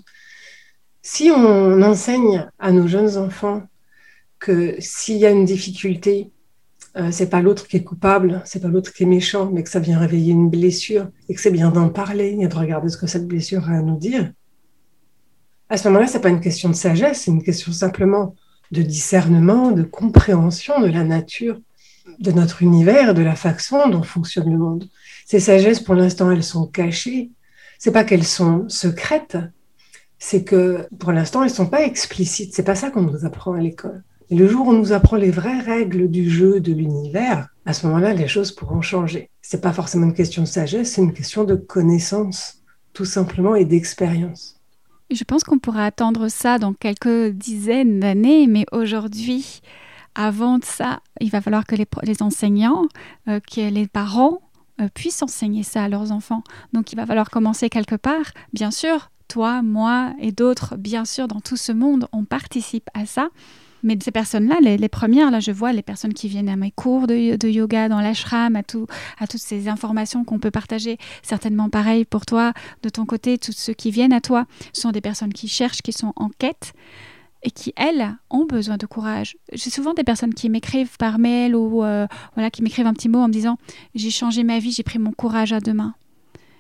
[1.03, 3.63] Si on enseigne à nos jeunes enfants
[4.39, 6.31] que s'il y a une difficulté,
[6.97, 9.71] euh, c'est pas l'autre qui est coupable, c'est pas l'autre qui est méchant, mais que
[9.71, 12.97] ça vient réveiller une blessure et que c'est bien d'en parler et de regarder ce
[12.97, 14.33] que cette blessure a à nous dire,
[15.69, 18.35] À ce moment-là, ce n'est pas une question de sagesse, c'est une question simplement
[18.71, 21.61] de discernement, de compréhension de la nature,
[22.19, 24.89] de notre univers, de la façon dont fonctionne le monde.
[25.27, 27.31] Ces sagesses, pour l'instant, elles sont cachées.
[27.79, 29.39] C'est pas qu'elles sont secrètes,
[30.19, 32.55] c'est que pour l'instant, elles sont pas explicites.
[32.55, 34.05] C'est pas ça qu'on nous apprend à l'école.
[34.31, 37.87] Le jour où on nous apprend les vraies règles du jeu, de l'univers, à ce
[37.87, 39.31] moment-là, les choses pourront changer.
[39.43, 43.65] C'est pas forcément une question de sagesse, c'est une question de connaissance, tout simplement, et
[43.65, 44.60] d'expérience.
[45.11, 49.61] Je pense qu'on pourra attendre ça dans quelques dizaines d'années, mais aujourd'hui,
[50.15, 52.87] avant de ça, il va falloir que les, enseignants,
[53.29, 54.41] euh, que les parents
[54.81, 56.45] euh, puissent enseigner ça à leurs enfants.
[56.73, 58.33] Donc il va falloir commencer quelque part.
[58.53, 63.05] Bien sûr, toi, moi et d'autres, bien sûr, dans tout ce monde, on participe à
[63.05, 63.31] ça.
[63.83, 67.07] Mais ces personnes-là, les, premières, là, je vois les personnes qui viennent à mes cours
[67.07, 68.87] de, yoga dans l'ashram, à, tout,
[69.19, 73.53] à toutes ces informations qu'on peut partager, certainement pareil pour toi, de ton côté, tous
[73.53, 76.73] ceux qui viennent à toi, sont des personnes qui cherchent, qui sont en quête
[77.43, 79.37] et qui, elles, ont besoin de courage.
[79.53, 83.09] J'ai souvent des personnes qui m'écrivent par mail ou euh, voilà, qui m'écrivent un petit
[83.09, 83.57] mot en me disant
[83.95, 85.95] J'ai changé ma vie, j'ai pris mon courage à deux mains.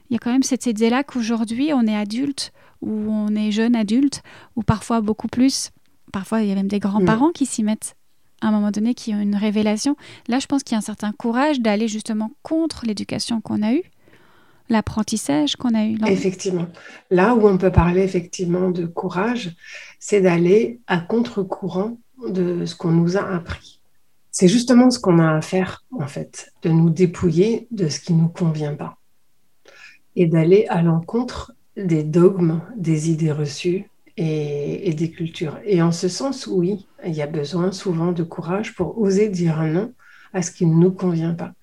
[0.09, 3.77] Il y a quand même cette idée-là qu'aujourd'hui, on est adulte ou on est jeune
[3.77, 4.23] adulte,
[4.57, 5.71] ou parfois beaucoup plus
[6.13, 7.33] Parfois, il y a même des grands-parents mm.
[7.33, 7.97] qui s'y mettent
[8.41, 9.97] à un moment donné, qui ont une révélation.
[10.29, 13.75] Là, je pense qu'il y a un certain courage d'aller justement contre l'éducation qu'on a
[13.75, 13.83] eue,
[14.71, 15.99] l'apprentissage qu'on a eu.
[16.07, 16.67] Effectivement.
[17.11, 19.55] Là où on peut parler effectivement de courage,
[19.99, 23.81] c'est d'aller à contre-courant de ce qu'on nous a appris.
[24.31, 28.15] C'est justement ce qu'on a à faire, en fait, de nous dépouiller de ce qui
[28.15, 28.97] ne nous convient pas
[30.17, 33.90] et d'aller à l'encontre des dogmes, des idées reçues,
[34.23, 35.59] et, des cultures.
[35.65, 39.63] Et en ce sens, oui, il y a besoin souvent de courage pour oser dire
[39.63, 39.95] non
[40.35, 41.55] à ce qui ne nous convient pas.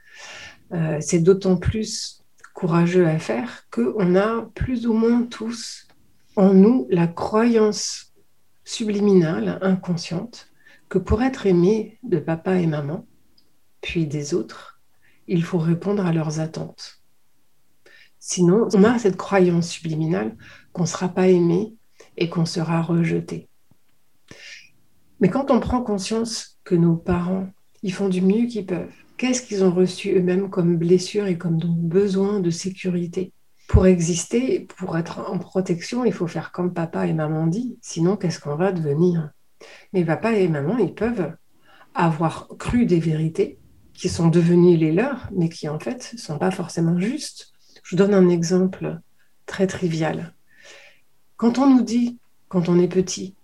[0.73, 5.87] Euh, c'est d'autant plus courageux à faire qu'on a plus ou moins tous
[6.35, 8.13] en nous la croyance
[8.63, 10.49] subliminale, inconsciente,
[10.89, 13.05] que pour être aimé de papa et maman,
[13.81, 14.81] puis des autres,
[15.27, 17.01] il faut répondre à leurs attentes.
[18.19, 20.35] Sinon, on a cette croyance subliminale
[20.73, 21.75] qu'on ne sera pas aimé,
[22.17, 23.47] et qu'on sera rejeté.
[25.19, 27.47] Mais quand on prend conscience que nos parents,
[27.83, 31.57] ils font du mieux qu'ils peuvent, qu'est-ce qu'ils ont reçu eux-mêmes comme blessure et comme
[31.57, 33.31] besoin de sécurité?
[33.67, 38.15] Pour exister, pour être en protection, il faut faire comme papa et maman dit, sinon
[38.15, 39.31] qu'est-ce qu'on va devenir?
[39.93, 41.33] Mais papa et maman, ils peuvent
[41.93, 43.57] avoir cru des vérités
[43.93, 47.51] qui sont devenues les leurs, mais qui en fait ne sont pas forcément justes.
[47.83, 48.99] Je vous donne un exemple
[49.47, 50.35] très trivial.
[51.37, 52.17] Quand on nous dit,
[52.49, 53.35] quand on est petit,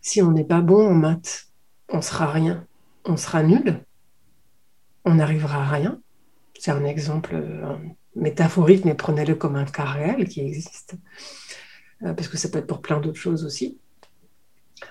[0.00, 1.48] si on n'est pas bon en maths,
[1.88, 2.66] on sera rien,
[3.04, 3.84] on sera nul,
[5.04, 6.00] on n'arrivera à rien.
[6.58, 7.76] C'est un exemple euh,
[8.16, 10.96] métaphorique, mais prenez-le comme un cas réel qui existe,
[12.02, 13.78] euh, parce que ça peut être pour plein d'autres choses aussi.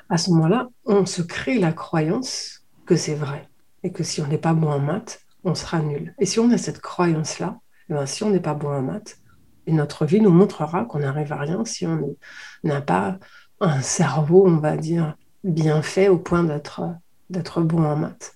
[0.08, 3.50] À ce moment-là, on se crée la croyance que c'est vrai
[3.84, 6.16] et que si on n'est pas bon en maths, on sera nul.
[6.18, 9.21] Et si on a cette croyance-là, eh ben, si on n'est pas bon en maths,
[9.68, 12.16] et notre vie nous montrera qu'on n'arrive à rien si on
[12.64, 13.20] n'a pas
[13.60, 18.34] un cerveau, on va dire, bien fait au point d'être, bon en maths.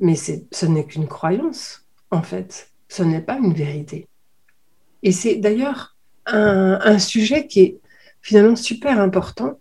[0.00, 2.70] Mais ce n'est qu'une croyance, en fait.
[2.88, 4.08] Ce n'est pas une vérité.
[5.02, 7.80] Et c'est d'ailleurs un sujet qui est
[8.20, 9.58] finalement super important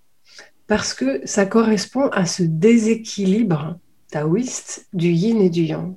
[0.68, 3.80] parce que ça correspond à ce déséquilibre
[4.12, 5.96] taoïste du yin et du yang.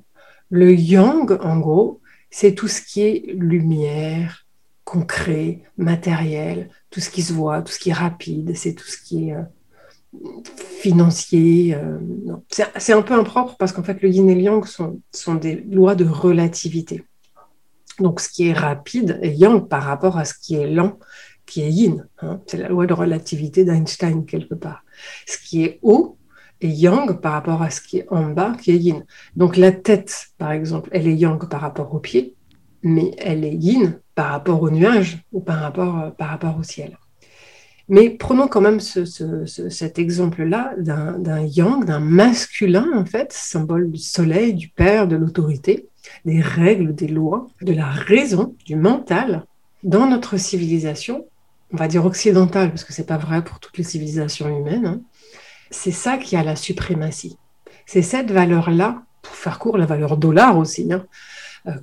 [0.49, 4.40] Le yang, en gros, c'est tout ce qui est lumière,
[4.83, 8.97] concret, matériel, tout ce qui se voit, tout ce qui est rapide, c'est tout ce
[8.97, 9.43] qui est euh,
[10.81, 11.75] financier.
[11.75, 11.99] Euh,
[12.77, 15.55] c'est un peu impropre parce qu'en fait, le yin et le yang sont, sont, des
[15.55, 17.03] lois de relativité.
[17.99, 20.97] Donc, ce qui est rapide est yang par rapport à ce qui est lent,
[21.45, 22.07] qui est yin.
[22.19, 22.41] Hein.
[22.47, 24.83] C'est la loi de relativité d'Einstein, quelque part.
[25.27, 26.17] Ce qui est haut
[26.61, 29.05] est yang par rapport à ce qui est en bas, qui est yin.
[29.35, 32.35] Donc, la tête, par exemple, elle est yang par rapport aux pieds,
[32.83, 36.63] mais elle est yin par rapport aux nuages ou par rapport, euh, par rapport au
[36.63, 36.97] ciel.
[37.87, 44.53] Mais prenons quand même cet exemple-là d'un yang, d'un masculin, en fait, symbole du soleil,
[44.53, 45.89] du père, de l'autorité,
[46.23, 49.45] des règles, des lois, de la raison, du mental.
[49.83, 51.25] Dans notre civilisation,
[51.73, 54.85] on va dire occidentale, parce que ce n'est pas vrai pour toutes les civilisations humaines,
[54.85, 55.01] hein,
[55.69, 57.37] c'est ça qui a la suprématie.
[57.85, 61.05] C'est cette valeur-là, pour faire court, la valeur dollar aussi, hein,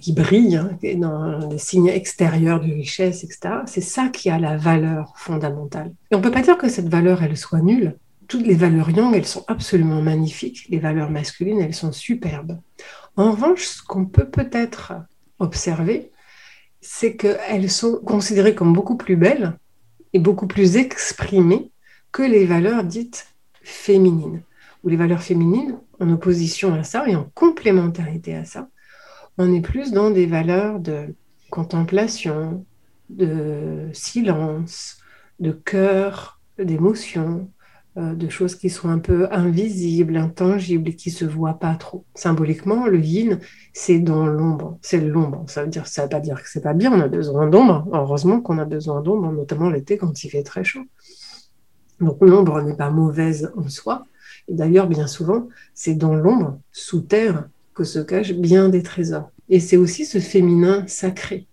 [0.00, 3.60] qui brille hein, dans les signes extérieurs de richesse, etc.
[3.66, 5.92] C'est ça qui a la valeur fondamentale.
[6.10, 7.96] Et on ne peut pas dire que cette valeur, elle soit nulle.
[8.26, 10.66] Toutes les valeurs yang, elles sont absolument magnifiques.
[10.68, 12.58] Les valeurs masculines, elles sont superbes.
[13.16, 14.94] En revanche, ce qu'on peut peut-être
[15.38, 16.10] observer,
[16.80, 19.56] c'est qu'elles sont considérées comme beaucoup plus belles
[20.12, 21.70] et beaucoup plus exprimées
[22.12, 23.28] que les valeurs dites
[23.62, 24.42] féminines,
[24.82, 28.68] ou les valeurs féminines, en opposition à ça et en complémentarité à ça,
[29.38, 31.14] on est plus dans des valeurs de
[31.50, 32.64] contemplation,
[33.08, 34.98] de silence,
[35.38, 37.48] de cœur, d'émotion,
[37.96, 42.04] euh, de choses qui sont un peu invisibles, intangibles et qui se voient pas trop.
[42.14, 43.38] Symboliquement, le yin,
[43.72, 45.44] c'est dans l'ombre, c'est l'ombre.
[45.46, 47.88] Ça veut dire, ça veut pas dire que c'est pas bien, on a besoin d'ombre.
[47.92, 50.84] Heureusement qu'on a besoin d'ombre, notamment l'été quand il fait très chaud.
[52.00, 54.04] Donc l'ombre n'est pas mauvaise en soi.
[54.48, 57.48] D'ailleurs, bien souvent, c'est dans l'ombre, sous terre,
[57.78, 59.30] que se cachent bien des trésors.
[59.48, 61.46] Et c'est aussi ce féminin sacré.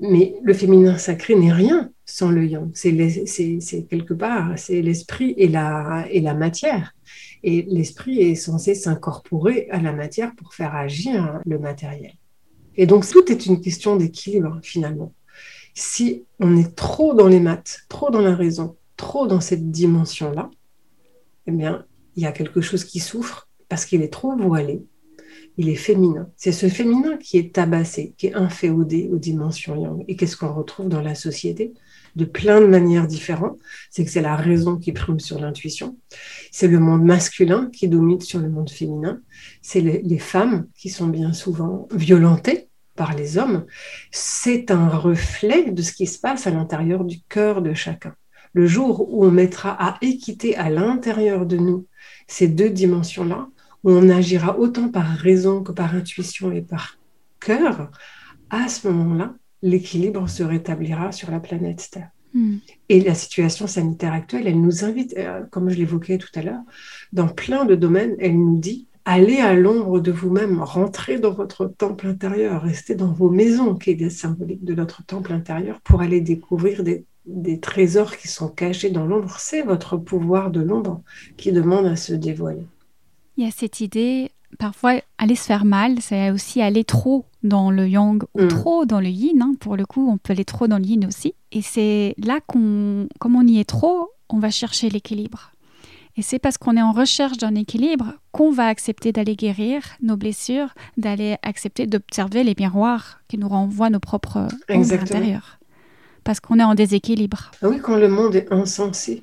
[0.00, 2.70] Mais le féminin sacré n'est rien sans le yang.
[2.74, 6.94] C'est quelque part, c'est l'esprit et la, et la matière.
[7.42, 12.14] Et l'esprit est censé s'incorporer à la matière pour faire agir le matériel.
[12.76, 15.12] Et donc tout est une question d'équilibre finalement.
[15.74, 20.50] Si on est trop dans les maths, trop dans la raison, trop dans cette dimension-là,
[21.46, 21.84] eh bien,
[22.16, 24.82] il y a quelque chose qui souffre parce qu'il est trop voilé,
[25.58, 26.30] il est féminin.
[26.36, 30.04] C'est ce féminin qui est tabassé, qui est inféodé aux dimensions yang.
[30.06, 31.74] Et qu'est-ce qu'on retrouve dans la société
[32.14, 33.58] de plein de manières différentes?
[33.90, 35.98] C'est que c'est la raison qui prime sur l'intuition.
[36.52, 39.20] C'est le monde masculin qui domine sur le monde féminin.
[39.60, 43.66] C'est les, femmes qui sont bien souvent violentées par les hommes.
[44.12, 48.14] C'est un reflet de ce qui se passe à l'intérieur du cœur de chacun.
[48.52, 51.86] Le jour où on mettra à équité à l'intérieur de nous
[52.28, 53.48] ces deux dimensions-là,
[53.84, 56.98] on agira autant par raison que par intuition et par
[57.40, 57.90] cœur,
[58.50, 62.10] à ce moment-là, l'équilibre se rétablira sur la planète Terre.
[62.34, 62.56] Hmm.
[62.88, 66.60] Et la situation sanitaire actuelle, elle nous invite, euh, comme je l'évoquais tout à l'heure,
[67.12, 71.64] dans plein de domaines, elle nous dit allez à l'ombre de vous-même, rentrez dans votre
[71.64, 76.20] temple intérieur, restez dans vos maisons, qui est symbolique de notre temple intérieur, pour aller
[76.20, 79.36] découvrir des, des trésors qui sont cachés dans l'ombre.
[79.38, 81.02] C'est votre pouvoir de l'ombre
[81.38, 82.66] qui demande à se dévoiler.
[83.38, 87.70] Il y a cette idée, parfois aller se faire mal, c'est aussi aller trop dans
[87.70, 88.48] le yang ou mm.
[88.48, 89.40] trop dans le yin.
[89.40, 89.54] Hein.
[89.60, 91.34] Pour le coup, on peut aller trop dans le yin aussi.
[91.52, 95.52] Et c'est là qu'on, comme on y est trop, on va chercher l'équilibre.
[96.16, 100.16] Et c'est parce qu'on est en recherche d'un équilibre qu'on va accepter d'aller guérir nos
[100.16, 105.60] blessures, d'aller accepter d'observer les miroirs qui nous renvoient nos propres intérieurs.
[106.24, 107.52] Parce qu'on est en déséquilibre.
[107.62, 109.22] Ah oui, quand le monde est insensé,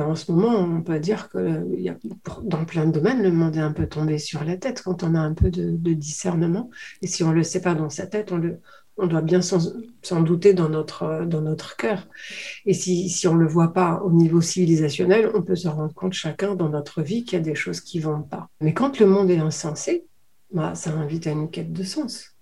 [0.00, 1.64] en ce moment, on peut dire que
[2.42, 5.14] dans plein de domaines, le monde est un peu tombé sur la tête quand on
[5.14, 6.70] a un peu de, discernement.
[7.02, 8.40] Et si on ne le sait pas dans sa tête, on,
[9.00, 12.06] on doit bien s'en douter dans notre, dans notre cœur.
[12.66, 16.12] Et si, on ne le voit pas au niveau civilisationnel, on peut se rendre compte
[16.12, 18.48] chacun dans notre vie qu'il y a des choses qui ne vont pas.
[18.60, 20.06] Mais quand le monde est insensé,
[20.52, 22.36] bah, ça invite à une quête de sens.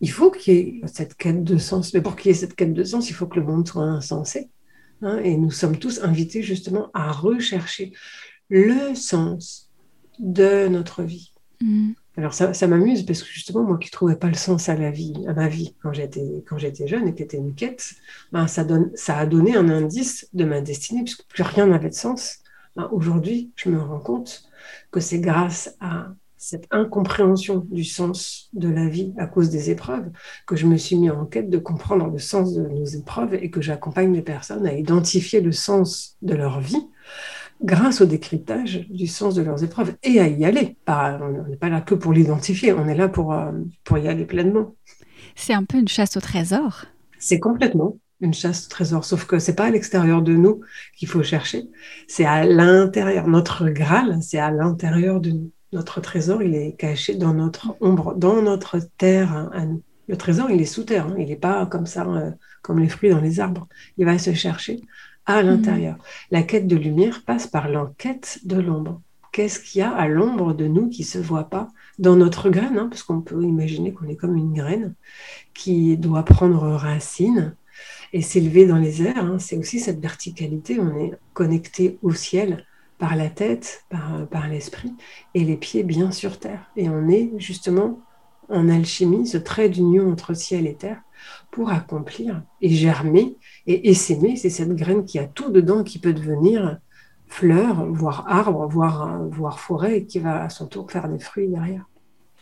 [0.00, 1.94] Il faut qu'il y ait cette quête de sens.
[1.94, 3.82] Mais pour qu'il y ait cette quête de sens, il faut que le monde soit
[3.82, 4.50] insensé.
[5.02, 7.92] Hein, et nous sommes tous invités justement à rechercher
[8.48, 9.70] le sens
[10.18, 11.32] de notre vie.
[11.60, 11.92] Mm.
[12.16, 14.90] Alors ça, m'amuse parce que justement, moi qui ne trouvais pas le sens à la
[14.90, 17.94] vie, à ma vie quand j'étais, quand j'étais jeune et qui était une quête,
[18.32, 21.88] ben, ça, donne, ça a donné un indice de ma destinée puisque plus rien n'avait
[21.88, 22.40] de sens.
[22.76, 24.42] Ben, aujourd'hui, je me rends compte
[24.90, 26.08] que c'est grâce à
[26.42, 30.10] cette incompréhension du sens de la vie à cause des épreuves,
[30.46, 33.50] que je me suis mis en quête de comprendre le sens de nos épreuves et
[33.50, 36.88] que j'accompagne les personnes à identifier le sens de leur vie
[37.62, 40.78] grâce au décryptage du sens de leurs épreuves et à y aller.
[40.88, 43.52] on n'est pas là que pour l'identifier, on est là pour, euh,
[43.84, 44.74] pour y aller pleinement.
[45.36, 46.86] C'est un peu une chasse au trésor.
[47.18, 50.62] C'est complètement une chasse au trésor, sauf que c'est pas à l'extérieur de nous
[50.96, 51.64] qu'il faut chercher,
[52.08, 53.28] c'est à l'intérieur.
[53.28, 55.52] Notre Graal, c'est à l'intérieur de nous.
[55.72, 59.50] Notre trésor, il est caché dans notre ombre, dans notre terre
[60.08, 61.14] Le trésor, il est sous terre, hein.
[61.18, 62.30] il n'est pas comme ça, euh,
[62.62, 63.68] comme les fruits dans les arbres.
[63.96, 64.80] Il va se chercher
[65.26, 65.96] à l'intérieur.
[65.96, 66.00] Mm.
[66.32, 69.00] La quête de lumière passe par l'enquête de l'ombre.
[69.32, 71.68] Qu'est-ce qu'il y a à l'ombre de nous qui ne se voit pas
[72.00, 74.94] dans notre graine hein, Parce qu'on peut imaginer qu'on est comme une graine
[75.54, 77.54] qui doit prendre racine
[78.12, 79.24] et s'élever dans les airs.
[79.24, 79.38] Hein.
[79.38, 82.66] C'est aussi cette verticalité, on est connecté au ciel
[83.00, 83.86] par la tête,
[84.30, 84.92] par, l'esprit,
[85.34, 86.70] et les pieds bien sur terre.
[86.76, 87.98] Et on est justement
[88.50, 91.00] en alchimie, ce trait d'union entre ciel et terre,
[91.50, 93.36] pour accomplir et germer
[93.66, 94.36] et essaimer.
[94.36, 96.78] C'est cette graine qui a tout dedans, qui peut devenir
[97.26, 101.86] fleur, voire arbre, voire, forêt, et qui va à son tour faire des fruits derrière.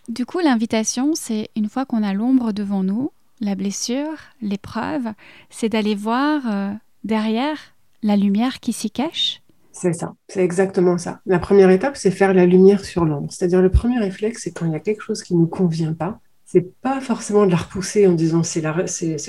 [0.09, 5.07] Du coup, l'invitation, c'est une fois qu'on a l'ombre devant nous, la blessure, l'épreuve,
[5.51, 6.73] c'est d'aller voir euh,
[7.05, 7.59] derrière
[8.03, 9.41] la lumière qui s'y cache
[9.81, 11.21] c'est ça, c'est exactement ça.
[11.25, 13.33] La première étape, c'est faire la lumière sur l'ombre.
[13.33, 15.93] C'est-à-dire le premier réflexe, c'est quand il y a quelque chose qui ne nous convient
[15.93, 18.63] pas, c'est pas forcément de la repousser en disant c'est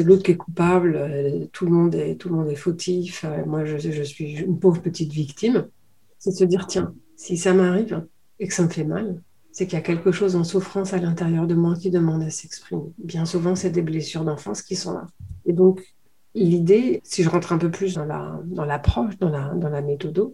[0.04, 3.46] l'autre qui est coupable, euh, tout le monde est, tout le monde est fautif, euh,
[3.46, 5.68] moi je, je, suis une pauvre petite victime.
[6.18, 8.06] C'est se dire tiens, si ça m'arrive
[8.40, 9.22] et que ça me fait mal,
[9.52, 12.30] c'est qu'il y a quelque chose en souffrance à l'intérieur de moi qui demande à
[12.30, 12.94] s'exprimer.
[12.98, 15.06] Bien souvent, c'est des blessures d'enfance qui sont là.
[15.46, 15.84] Et donc,
[16.36, 20.32] l'idée, si je rentre un peu plus dans l'approche, la, dans, la, dans la méthode,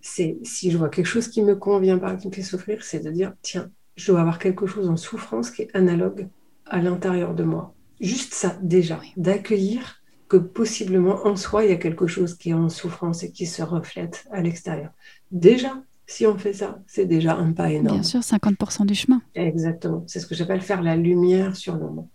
[0.00, 3.00] c'est si je vois quelque chose qui me convient pas, qui me fait souffrir, c'est
[3.00, 6.28] de dire tiens, je dois avoir quelque chose en souffrance qui est analogue
[6.66, 7.74] à l'intérieur de moi.
[8.00, 12.54] Juste ça, déjà, d'accueillir que possiblement en soi, il y a quelque chose qui est
[12.54, 14.90] en souffrance et qui se reflète à l'extérieur.
[15.32, 17.96] Déjà, si on fait ça, c'est déjà un pas énorme.
[17.96, 19.20] Bien sûr, 50% du chemin.
[19.34, 20.04] Exactement.
[20.06, 22.08] C'est ce que j'appelle faire la lumière sur l'ombre.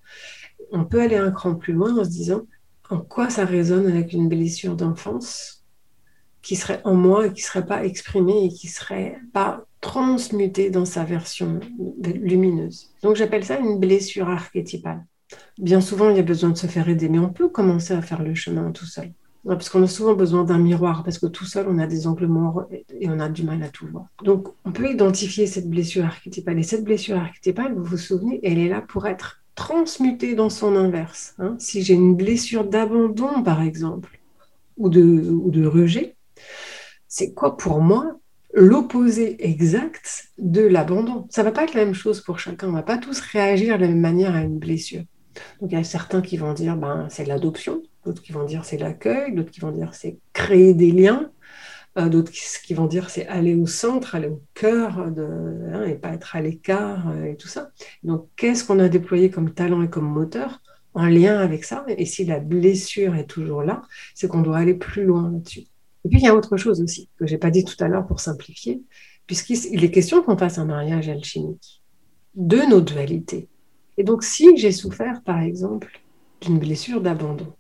[0.72, 2.44] On peut aller un cran plus loin en se disant
[2.90, 5.64] en quoi ça résonne avec une blessure d'enfance
[6.42, 9.66] qui serait en moi et qui ne serait pas exprimée et qui ne serait pas
[9.80, 11.60] transmuté dans sa version
[12.02, 12.92] lumineuse.
[13.02, 15.06] Donc j'appelle ça une blessure archétypale.
[15.58, 18.02] Bien souvent, il y a besoin de se faire aider, mais on peut commencer à
[18.02, 19.12] faire le chemin tout seul.
[19.46, 22.28] Parce qu'on a souvent besoin d'un miroir, parce que tout seul, on a des angles
[22.28, 24.06] morts et on a du mal à tout voir.
[24.24, 26.60] Donc, on peut identifier cette blessure archétypale.
[26.60, 30.76] Et cette blessure archétypale, vous vous souvenez, elle est là pour être transmutée dans son
[30.76, 31.36] inverse.
[31.40, 31.56] Hein.
[31.60, 34.20] Si j'ai une blessure d'abandon, par exemple,
[34.78, 36.16] ou de, ou de rejet,
[37.08, 38.18] c'est quoi pour moi
[38.54, 41.28] l'opposé exact de l'abandon?
[41.30, 42.68] Ça ne va pas être la même chose pour chacun.
[42.68, 45.04] On ne va pas tous réagir de la même manière à une blessure.
[45.62, 48.66] Donc il y a certains qui vont dire ben, c'est l'adoption, d'autres qui vont dire
[48.66, 51.32] c'est l'accueil, d'autres qui vont dire c'est créer des liens,
[51.98, 55.28] euh, d'autres qui, vont dire c'est aller au centre, aller au cœur de,
[55.74, 57.72] hein, et pas être à l'écart euh, et tout ça.
[58.04, 60.62] Donc qu'est-ce qu'on a déployé comme talent et comme moteur
[60.94, 61.86] en lien avec ça?
[61.88, 63.84] Et si la blessure est toujours là,
[64.16, 65.68] c'est qu'on doit aller plus loin là-dessus.
[66.06, 67.88] Et puis, il y a autre chose aussi, que je n'ai pas dit tout à
[67.88, 68.82] l'heure pour simplifier,
[69.26, 71.82] puisqu'il est question qu'on fasse un mariage alchimique
[72.36, 73.48] de nos dualités.
[73.98, 76.02] Et donc, si j'ai souffert, par exemple,
[76.42, 77.54] d'une blessure d'abandon,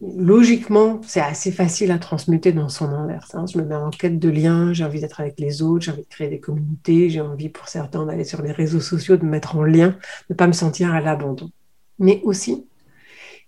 [0.00, 3.34] logiquement, c'est assez facile à transmuter dans son inverse.
[3.34, 3.44] Hein.
[3.52, 6.02] Je me mets en quête de liens, j'ai envie d'être avec les autres, j'ai envie
[6.02, 9.30] de créer des communautés, j'ai envie pour certains d'aller sur les réseaux sociaux, de me
[9.30, 9.96] mettre en lien, de
[10.30, 11.50] ne pas me sentir à l'abandon.
[11.98, 12.66] Mais aussi,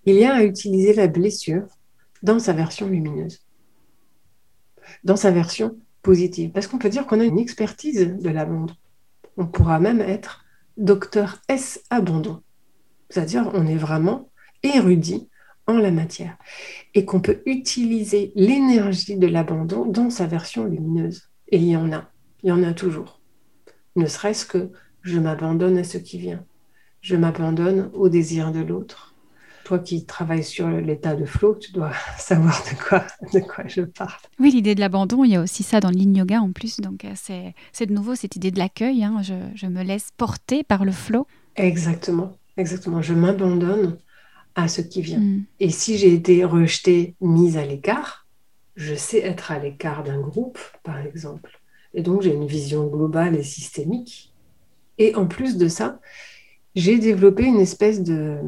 [0.05, 1.67] il y a à utiliser la blessure
[2.23, 3.43] dans sa version lumineuse
[5.05, 6.51] dans sa version positive.
[6.51, 8.75] Parce qu'on peut dire qu'on a une expertise de l'abandon.
[9.37, 10.45] On pourra même être
[10.77, 12.43] docteur S abandon.
[13.09, 14.31] C'est-à-dire on est vraiment
[14.63, 15.29] érudit
[15.67, 16.37] en la matière
[16.95, 21.29] et qu'on peut utiliser l'énergie de l'abandon dans sa version lumineuse.
[21.49, 22.11] Et il y en a,
[22.43, 23.21] il y en a toujours.
[23.97, 24.71] Ne serait-ce que
[25.03, 26.45] je m'abandonne à ce qui vient.
[27.01, 29.13] Je m'abandonne au désir de l'autre
[29.65, 33.83] toi qui travailles sur l'état de flow, tu dois savoir de quoi, de quoi je
[33.83, 34.19] parle.
[34.39, 36.81] Oui, l'idée de l'abandon, il y a aussi ça dans l'in yoga en plus.
[36.81, 37.13] Donc, euh,
[37.73, 39.05] c'est de nouveau cette idée de l'accueil.
[39.05, 39.23] Hein.
[39.23, 41.27] Je, je, me laisse porter par le flow.
[41.57, 43.03] Exactement, exactement.
[43.03, 43.99] Je m'abandonne
[44.55, 45.21] à ce qui vient.
[45.21, 45.45] Mm.
[45.61, 48.27] Et si j'ai été rejetée, mise à l'écart,
[48.77, 51.61] je sais être à l'écart d'un groupe, par exemple.
[51.95, 54.33] Et donc, j'ai une vision globale et systémique.
[54.99, 56.01] Et en plus de ça,
[56.75, 58.39] j'ai développé une espèce de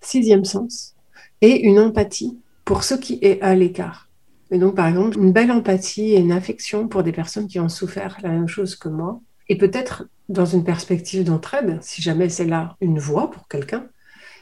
[0.00, 0.96] sixième sens,
[1.40, 4.08] et une empathie pour ce qui est à l'écart.
[4.50, 7.68] Et donc, par exemple, une belle empathie et une affection pour des personnes qui ont
[7.68, 12.44] souffert la même chose que moi, et peut-être dans une perspective d'entraide, si jamais c'est
[12.44, 13.86] là une voie pour quelqu'un,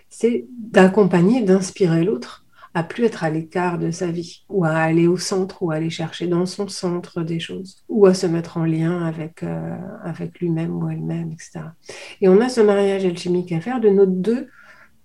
[0.09, 2.47] c'est d'accompagner, d'inspirer l'autre
[2.77, 5.77] à plus être à l'écart de sa vie, ou à aller au centre, ou à
[5.77, 9.79] aller chercher dans son centre des choses, ou à se mettre en lien avec, euh,
[10.05, 11.61] avec lui-même ou elle-même, etc.
[12.21, 14.49] Et on a ce mariage alchimique à faire de nos deux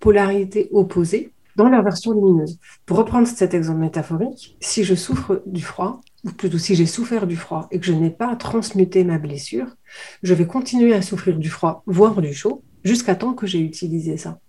[0.00, 2.58] polarités opposées dans leur version lumineuse.
[2.84, 7.26] Pour reprendre cet exemple métaphorique, si je souffre du froid, ou plutôt si j'ai souffert
[7.26, 9.76] du froid et que je n'ai pas transmuté ma blessure,
[10.22, 14.18] je vais continuer à souffrir du froid, voire du chaud, jusqu'à temps que j'ai utilisé
[14.18, 14.40] ça.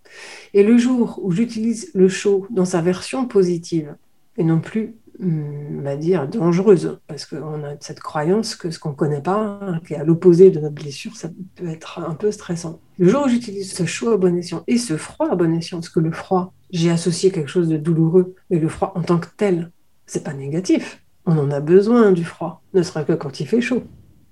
[0.53, 3.95] Et le jour où j'utilise le chaud dans sa version positive,
[4.38, 8.89] et non plus on va dire, dangereuse, parce qu'on a cette croyance que ce qu'on
[8.89, 12.16] ne connaît pas, hein, qui est à l'opposé de notre blessure, ça peut être un
[12.16, 12.80] peu stressant.
[12.97, 15.78] Le jour où j'utilise ce chaud à bon escient et ce froid à bon escient,
[15.78, 19.20] parce que le froid, j'ai associé quelque chose de douloureux, mais le froid en tant
[19.20, 19.72] que tel,
[20.05, 21.03] c'est pas négatif.
[21.26, 23.84] On en a besoin du froid, ne serait que quand il fait chaud.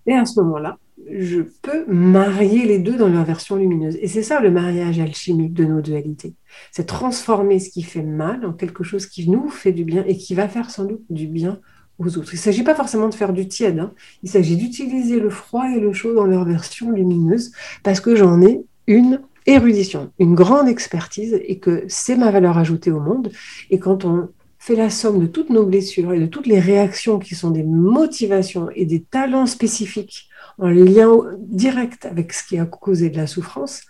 [0.08, 0.78] Et à ce moment-là,
[1.18, 3.98] je peux marier les deux dans leur version lumineuse.
[4.02, 6.34] Et c'est ça le mariage alchimique de nos dualités.
[6.72, 10.18] C'est transformer ce qui fait mal en quelque chose qui nous fait du bien et
[10.18, 11.60] qui va faire sans doute du bien
[12.00, 12.34] aux autres.
[12.34, 13.92] Il ne s'agit pas forcément de faire du tiède, hein.
[14.24, 17.52] il s'agit d'utiliser le froid et le chaud dans leur version lumineuse
[17.84, 22.92] parce que j'en ai une érudition, une grande expertise et que c'est ma valeur ajoutée
[22.92, 23.32] au monde.
[23.70, 27.18] Et quand on fait la somme de toutes nos blessures et de toutes les réactions
[27.18, 32.66] qui sont des motivations et des talents spécifiques en lien direct avec ce qui a
[32.66, 33.84] causé de la souffrance,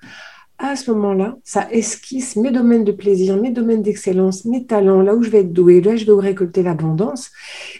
[0.61, 5.15] à ce moment-là, ça esquisse mes domaines de plaisir, mes domaines d'excellence, mes talents, là
[5.15, 7.31] où je vais être doué, là je vais récolter l'abondance.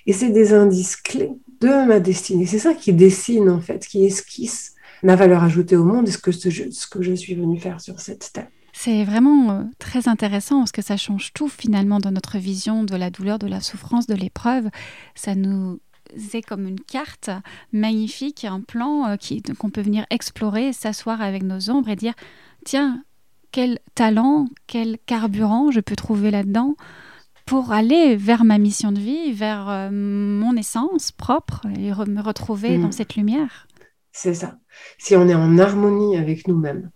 [0.07, 2.47] Et c'est des indices clés de ma destinée.
[2.47, 4.73] C'est ça qui dessine en fait, qui esquisse
[5.03, 7.99] ma valeur ajoutée au monde et ce que, ce que je suis venu faire sur
[7.99, 8.47] cette terre.
[8.73, 12.95] C'est vraiment euh, très intéressant parce que ça change tout finalement dans notre vision de
[12.95, 14.69] la douleur, de la souffrance, de l'épreuve.
[15.13, 15.79] Ça nous
[16.34, 17.30] est comme une carte
[17.72, 19.16] magnifique, un plan euh,
[19.57, 22.14] qu'on peut venir explorer, s'asseoir avec nos ombres et dire
[22.66, 23.03] tiens,
[23.51, 26.76] quel talent, quel carburant je peux trouver là-dedans
[27.45, 32.78] pour aller vers ma mission de vie, vers euh, mon essence propre et me retrouver
[32.78, 32.93] dans mm.
[32.93, 33.68] cette lumière.
[34.12, 34.57] C'est ça.
[34.97, 36.91] Si on est en harmonie avec nous-mêmes,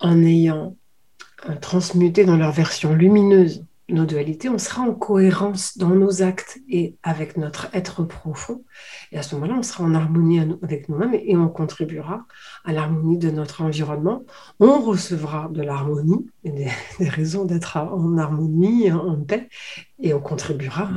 [0.00, 0.76] en ayant
[1.48, 6.58] euh, transmuté dans leur version lumineuse nos dualités, on sera en cohérence dans nos actes
[6.68, 8.64] et avec notre être profond.
[9.12, 12.26] Et à ce moment-là, on sera en harmonie avec nous-mêmes et on contribuera
[12.64, 14.24] à l'harmonie de notre environnement.
[14.60, 16.70] On recevra de l'harmonie et des,
[17.00, 19.48] raisons d'être en harmonie, en paix,
[20.00, 20.88] et on contribuera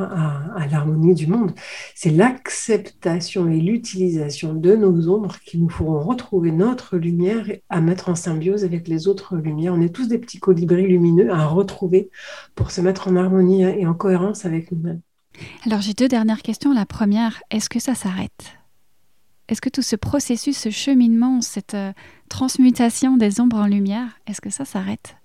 [0.55, 1.53] à, l'harmonie du monde.
[1.95, 8.09] C'est l'acceptation et l'utilisation de nos ombres qui nous feront retrouver notre lumière à mettre
[8.09, 9.73] en symbiose avec les autres lumières.
[9.73, 12.09] On est tous des petits colibris lumineux à retrouver
[12.55, 15.01] pour se mettre en harmonie et en cohérence avec nous-mêmes.
[15.65, 16.73] Alors j'ai deux dernières questions.
[16.73, 18.57] La première, est-ce que ça s'arrête?
[19.47, 21.91] Est-ce que tout ce processus, ce cheminement, cette euh,
[22.29, 25.17] transmutation des ombres en lumière, est-ce que ça s'arrête?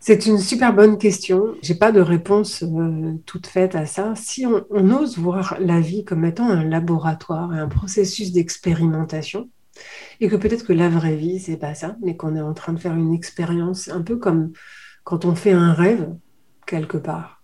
[0.00, 1.54] C'est une super bonne question.
[1.62, 4.14] J'ai pas de réponse euh, toute faite à ça.
[4.14, 9.50] Si on, ose voir la vie comme étant un laboratoire et un processus d'expérimentation,
[10.20, 12.72] et que peut-être que la vraie vie c'est pas ça, mais qu'on est en train
[12.72, 14.52] de faire une expérience, un peu comme
[15.04, 16.14] quand on fait un rêve
[16.66, 17.42] quelque part.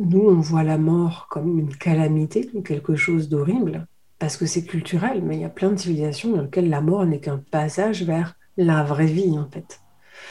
[0.00, 3.86] Nous, on voit la mort comme une calamité, quelque chose d'horrible,
[4.18, 7.06] parce que c'est culturel, mais il y a plein de civilisations dans lesquelles la mort
[7.06, 9.80] n'est qu'un passage vers la vraie vie, en fait.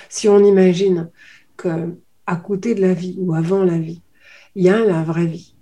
[0.09, 1.09] Si on imagine
[1.65, 4.01] à côté de la vie ou avant la vie,
[4.55, 5.55] il y a la vraie vie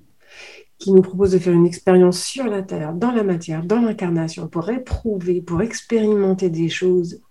[0.82, 4.48] qui nous propose de faire une expérience sur la Terre, dans la matière, dans l'incarnation,
[4.48, 7.22] pour éprouver, pour expérimenter des choses,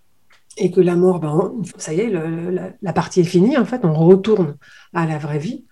[0.57, 3.93] et que la mort, ben, ça y est, la, partie est finie, en fait, on
[3.93, 4.55] retourne
[4.93, 5.65] à la vraie vie.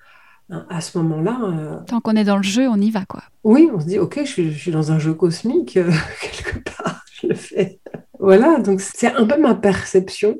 [0.52, 1.39] Hein, à ce moment-là.
[1.43, 3.22] Euh, Tant qu'on est dans le jeu, on y va, quoi.
[3.43, 5.91] Oui, on se dit, ok, je suis, dans un jeu cosmique, euh,
[6.22, 7.80] quelque part, je le fais.
[8.20, 10.38] Voilà, donc c'est un peu ma perception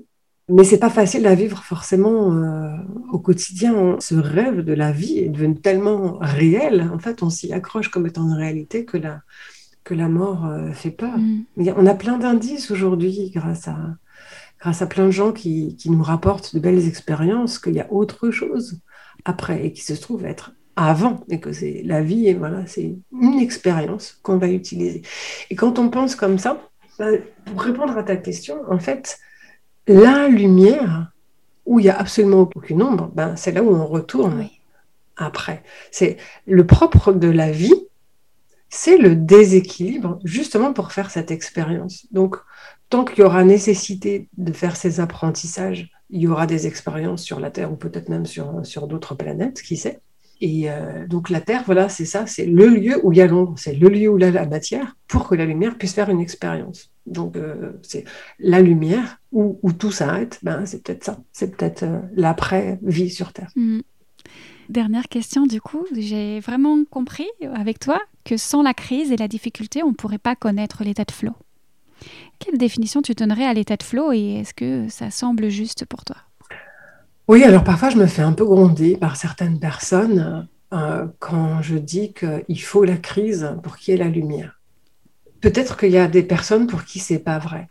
[0.50, 2.76] mais c'est pas facile à vivre forcément euh,
[3.12, 3.98] au quotidien.
[4.00, 6.90] Ce rêve de la vie est devenu tellement réel.
[6.94, 9.22] En fait, on s'y accroche comme étant une réalité que la,
[9.84, 11.18] que la mort euh, fait peur.
[11.18, 11.74] Mm.
[11.78, 13.78] on a plein d'indices aujourd'hui grâce à,
[14.60, 17.92] grâce à plein de gens qui, qui nous rapportent de belles expériences, qu'il y a
[17.92, 18.82] autre chose
[19.26, 22.96] après et qui se trouve être avant et que c'est la vie et voilà, c'est
[23.12, 25.02] une expérience qu'on va utiliser.
[25.50, 26.62] Et quand on pense comme ça,
[26.98, 27.08] bah,
[27.46, 29.20] pour répondre à ta question, en fait,
[29.90, 31.12] la lumière,
[31.66, 34.48] où il n'y a absolument aucune ombre, ben, c'est là où on retourne
[35.18, 35.64] après.
[35.92, 37.88] C'est le propre de la vie,
[38.70, 42.06] c'est le déséquilibre, justement pour faire cette expérience.
[42.12, 42.38] Donc,
[42.90, 47.40] tant qu'il y aura nécessité de faire ces apprentissages, il y aura des expériences sur
[47.40, 50.02] la Terre ou peut-être même sur, sur d'autres planètes, qui sait.
[50.42, 53.28] Et euh, donc la Terre, voilà, c'est ça, c'est le lieu où il y a
[53.28, 55.94] l'ombre, c'est le lieu où il y a la matière pour que la lumière puisse
[55.94, 56.92] faire une expérience.
[57.10, 58.06] Donc euh, c'est
[58.40, 63.52] la lumière où, tout s'arrête, ben, c'est peut-être ça, c'est peut-être euh, l'après-vie sur Terre.
[63.56, 63.80] Mm.
[64.70, 69.28] Dernière question du coup, j'ai vraiment compris avec toi que sans la crise et la
[69.28, 71.34] difficulté, on ne pourrait pas connaître l'état de flow.
[72.38, 76.06] Quelle définition tu donnerais à l'état de flow et est-ce que ça semble juste pour
[76.06, 76.18] toi?
[77.28, 81.78] Oui, alors parfois je me fais un peu gronder par certaines personnes euh, quand je
[81.78, 84.59] dis qu'il faut la crise pour qu'il y ait la lumière.
[85.42, 87.70] Peut-être qu'il y a des personnes pour qui c'est pas vrai.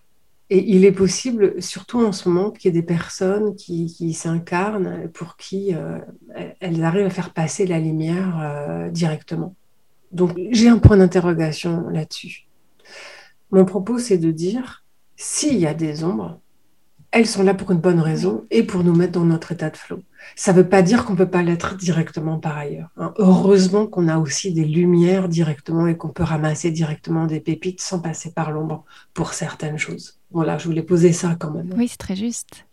[0.51, 5.09] Et il est possible, surtout en ce moment, qu'il y ait des personnes qui, s'incarnent
[5.13, 5.99] pour qui euh,
[6.61, 9.55] elles arrivent à faire passer la lumière euh, directement.
[10.11, 12.47] Donc j'ai un point d'interrogation là-dessus.
[13.51, 14.85] Mon propos, c'est de dire,
[15.17, 16.41] s'il y a des ombres,
[17.11, 19.77] elles sont là pour une bonne raison et pour nous mettre dans notre état de
[19.77, 20.01] flow.
[20.37, 22.91] Ça ne veut pas dire qu'on ne peut pas l'être directement par ailleurs.
[22.99, 23.15] Hein.
[23.17, 28.01] Heureusement qu'on a aussi des lumières directement et qu'on peut ramasser directement des pépites sans
[28.01, 28.85] passer par l'ombre
[29.15, 30.19] pour certaines choses.
[30.31, 31.73] Voilà, je voulais poser ça quand même.
[31.77, 32.67] Oui, c'est très juste.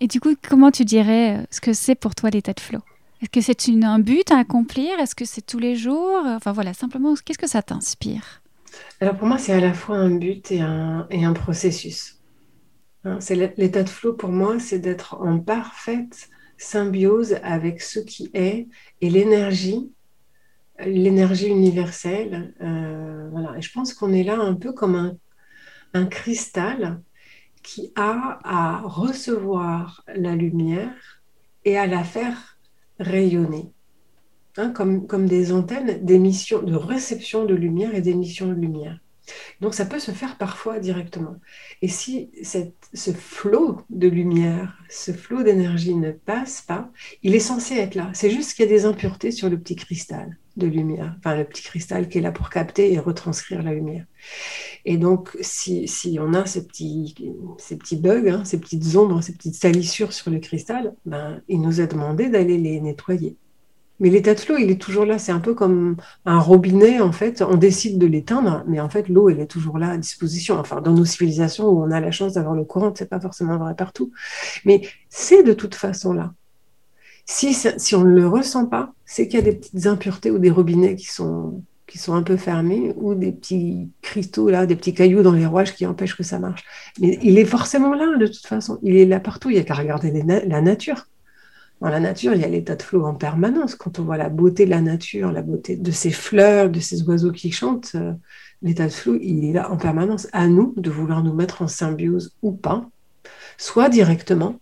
[0.00, 2.80] Et du coup, comment tu dirais euh, ce que c'est pour toi l'état de flow?
[3.20, 4.98] Est-ce que c'est un but à accomplir?
[4.98, 6.22] Est-ce que c'est tous les jours?
[6.26, 8.42] Enfin voilà, simplement, qu'est-ce que ça t'inspire?
[9.00, 12.18] Alors pour moi, c'est à la fois un but et un, et un processus.
[13.04, 13.18] Hein,
[13.56, 18.68] l'état de flow pour moi, c'est d'être en parfaite symbiose avec ce qui est
[19.00, 19.90] et l'énergie,
[20.78, 22.54] l'énergie universelle.
[22.62, 25.16] Euh, je pense qu'on est là un peu comme
[25.92, 27.00] un, cristal
[27.62, 31.22] qui a à recevoir la lumière
[31.64, 32.58] et à la faire
[32.98, 33.70] rayonner.
[34.56, 38.98] Hein, comme, comme des antennes d'émission, de réception de lumière et d'émission de lumière.
[39.60, 41.36] Donc ça peut se faire parfois directement.
[41.82, 46.90] Et si ce flot de lumière, ce flot d'énergie ne passe pas,
[47.22, 48.10] il est censé être là.
[48.14, 51.44] C'est juste qu'il y a des impuretés sur le petit cristal de lumière, enfin le
[51.44, 54.06] petit cristal qui est là pour capter et retranscrire la lumière.
[54.84, 55.88] Et donc si,
[56.20, 57.14] on a ces petits,
[57.58, 61.60] ces petits bugs, hein, ces petites ombres, ces petites salissures sur le cristal, ben, il
[61.60, 63.36] nous a demandé d'aller les nettoyer.
[64.00, 65.18] Mais l'état de flot, il est toujours là.
[65.18, 67.42] C'est un peu comme un robinet, en fait.
[67.42, 70.58] On décide de l'éteindre, mais en fait, l'eau, elle est toujours là à disposition.
[70.58, 73.56] Enfin, dans nos civilisations où on a la chance d'avoir le courant, c'est pas forcément
[73.56, 74.12] vrai partout.
[74.64, 76.32] Mais c'est de toute façon là.
[77.26, 80.38] Si, si on ne le ressent pas, c'est qu'il y a des petites impuretés ou
[80.38, 84.76] des robinets qui sont, qui sont un peu fermés ou des petits cristaux là, des
[84.76, 86.64] petits cailloux dans les rouages qui empêchent que ça marche.
[87.00, 88.78] Mais il est forcément là de toute façon.
[88.82, 89.50] Il est là partout.
[89.50, 91.06] Il n'y a qu'à regarder la nature.
[91.80, 93.74] Dans la nature, il y a l'état de flot en permanence.
[93.74, 97.02] Quand on voit la beauté de la nature, la beauté de ces fleurs, de ces
[97.02, 98.12] oiseaux qui chantent, euh,
[98.62, 100.28] l'état de flot, il est là en permanence.
[100.32, 102.88] À nous de vouloir nous mettre en symbiose ou pas,
[103.58, 104.58] soit directement,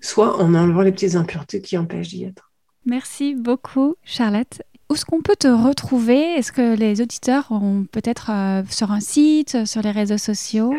[0.00, 2.50] soit en enlevant les petites impuretés qui empêchent d'y être.
[2.86, 4.62] Merci beaucoup, Charlotte.
[4.90, 6.20] Où est-ce qu'on peut te retrouver?
[6.34, 10.74] Est-ce que les auditeurs ont peut-être euh, sur un site, sur les réseaux sociaux?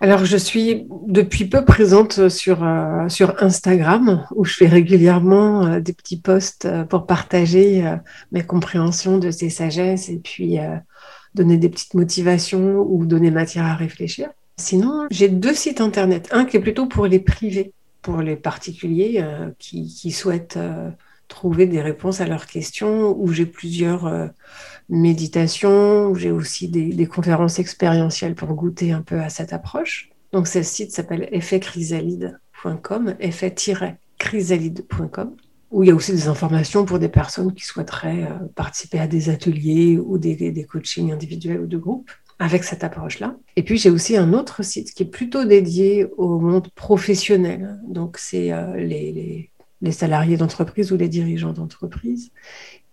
[0.00, 5.80] Alors, je suis depuis peu présente sur, euh, sur Instagram, où je fais régulièrement euh,
[5.80, 7.82] des petits posts euh, pour partager
[8.30, 10.58] mes compréhensions de ces sagesses et puis
[11.34, 14.28] donner des petites motivations ou donner matière à réfléchir.
[14.58, 16.28] Sinon, j'ai deux sites internet.
[16.30, 17.72] Un qui est plutôt pour les privés,
[18.02, 19.24] pour les particuliers
[19.58, 20.58] qui, qui, souhaitent
[21.28, 24.30] trouver des réponses à leurs questions, où j'ai plusieurs
[24.88, 30.08] méditation, j'ai aussi des, conférences expérientielles pour goûter un peu à cette approche.
[30.32, 35.36] Donc ce site s'appelle effetchrysalide.com, effet-chrysalide.com,
[35.70, 39.06] où il y a aussi des informations pour des personnes qui souhaiteraient euh, participer à
[39.06, 43.34] des ateliers ou des, des, coachings individuels ou de groupe avec cette approche-là.
[43.56, 47.80] Et puis j'ai aussi un autre site qui est plutôt dédié au monde professionnel.
[47.88, 49.50] Donc c'est euh, les,
[49.80, 52.30] les, salariés d'entreprise ou les dirigeants d'entreprise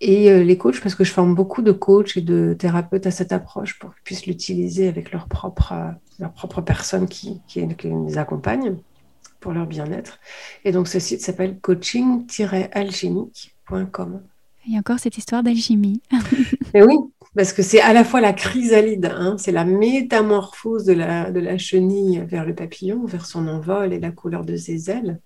[0.01, 3.11] et euh, les coachs, parce que je forme beaucoup de coachs et de thérapeutes à
[3.11, 7.65] cette approche pour qu'ils puissent l'utiliser avec leurs propres euh, leur propre personnes qui, qui,
[7.83, 8.75] les accompagnent
[9.39, 10.19] pour leur bien-être.
[10.63, 14.21] Et donc ce site s'appelle coaching-alchimique.com.
[14.65, 16.01] Il y a encore cette histoire d'alchimie.
[16.73, 16.95] Mais oui,
[17.35, 21.41] parce que c'est à la fois la chrysalide, hein, c'est la métamorphose de la, de
[21.41, 25.19] la chenille vers le papillon, vers son envol et la couleur de ses ailes.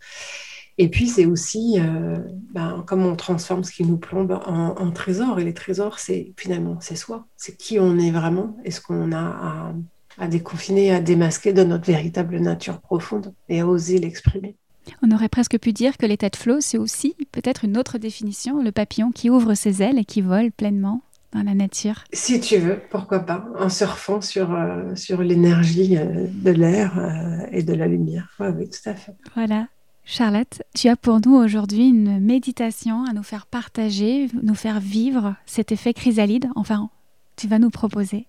[0.77, 2.19] Et puis, c'est aussi euh,
[2.53, 5.39] ben, comment on transforme ce qui nous plombe en, trésor.
[5.39, 7.25] Et les trésors, c'est finalement, c'est soi.
[7.35, 9.73] C'est qui on est vraiment et ce qu'on a à,
[10.19, 14.55] à, déconfiner, à démasquer de notre véritable nature profonde et à oser l'exprimer.
[15.01, 18.61] On aurait presque pu dire que l'état de flow, c'est aussi peut-être une autre définition,
[18.61, 21.01] le papillon qui ouvre ses ailes et qui vole pleinement
[21.33, 22.03] dans la nature.
[22.13, 27.63] Si tu veux, pourquoi pas, en surfant sur, euh, sur l'énergie euh, de l'air et
[27.63, 28.29] de la lumière.
[28.39, 29.15] oui, tout à fait.
[29.35, 29.67] Voilà.
[30.09, 35.35] Charlotte, tu as pour nous aujourd'hui une méditation à nous faire partager, nous faire vivre
[35.45, 36.47] cet effet chrysalide.
[36.55, 36.89] Enfin,
[37.35, 38.25] tu vas nous proposer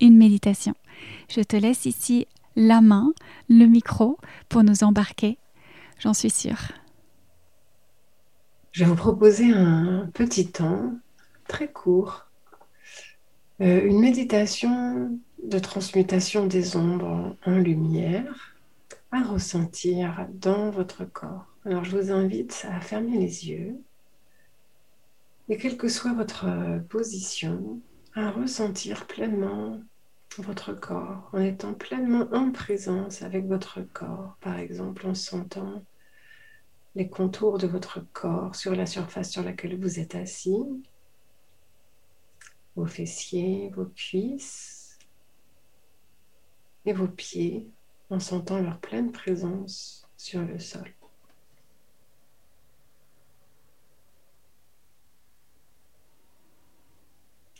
[0.00, 0.74] une méditation.
[1.28, 3.12] Je te laisse ici la main,
[3.48, 4.18] le micro
[4.48, 5.36] pour nous embarquer.
[5.98, 6.70] J'en suis sûre.
[8.70, 10.92] Je vais vous proposer un petit temps
[11.48, 12.28] très court,
[13.60, 15.10] euh, une méditation
[15.42, 18.55] de transmutation des ombres en lumière
[19.12, 21.46] à ressentir dans votre corps.
[21.64, 23.80] Alors je vous invite à fermer les yeux.
[25.48, 26.46] Et quelle que soit votre
[26.88, 27.80] position,
[28.14, 29.80] à ressentir pleinement
[30.38, 35.82] votre corps en étant pleinement en présence avec votre corps, par exemple en sentant
[36.94, 40.64] les contours de votre corps sur la surface sur laquelle vous êtes assis,
[42.74, 44.98] vos fessiers, vos cuisses
[46.84, 47.70] et vos pieds
[48.10, 50.92] en sentant leur pleine présence sur le sol.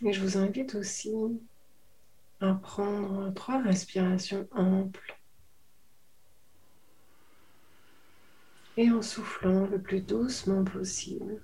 [0.05, 1.11] Et je vous invite aussi
[2.40, 5.18] à prendre trois respirations amples
[8.76, 11.40] et en soufflant le plus doucement possible.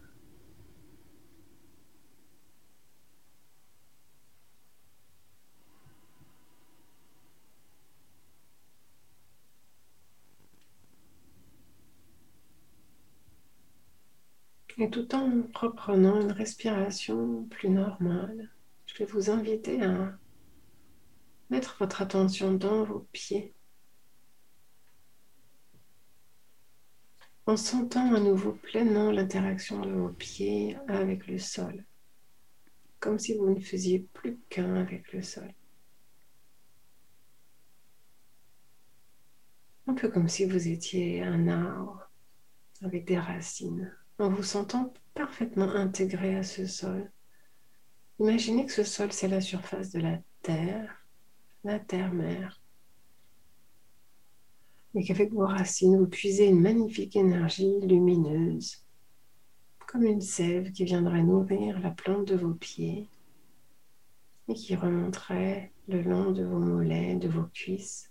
[14.79, 18.51] Et tout en reprenant une respiration plus normale,
[18.87, 20.19] je vais vous inviter à
[21.51, 23.55] mettre votre attention dans vos pieds.
[27.47, 31.85] en sentant à nouveau pleinement l'interaction de vos pieds avec le sol,
[33.01, 35.53] comme si vous ne faisiez plus qu'un avec le sol.
[39.89, 42.09] Un peu comme si vous étiez un arbre
[42.83, 43.93] avec des racines,
[44.23, 47.11] en vous sentant parfaitement intégré à ce sol.
[48.21, 51.05] Imaginez que ce sol, c'est la surface de la terre,
[51.65, 52.61] la terre-mère,
[54.95, 58.85] et qu'avec vos racines, vous puisez une magnifique énergie lumineuse,
[59.87, 63.09] comme une sève qui viendrait nourrir la plante de vos pieds
[64.49, 68.11] et qui remonterait le long de vos mollets, de vos cuisses,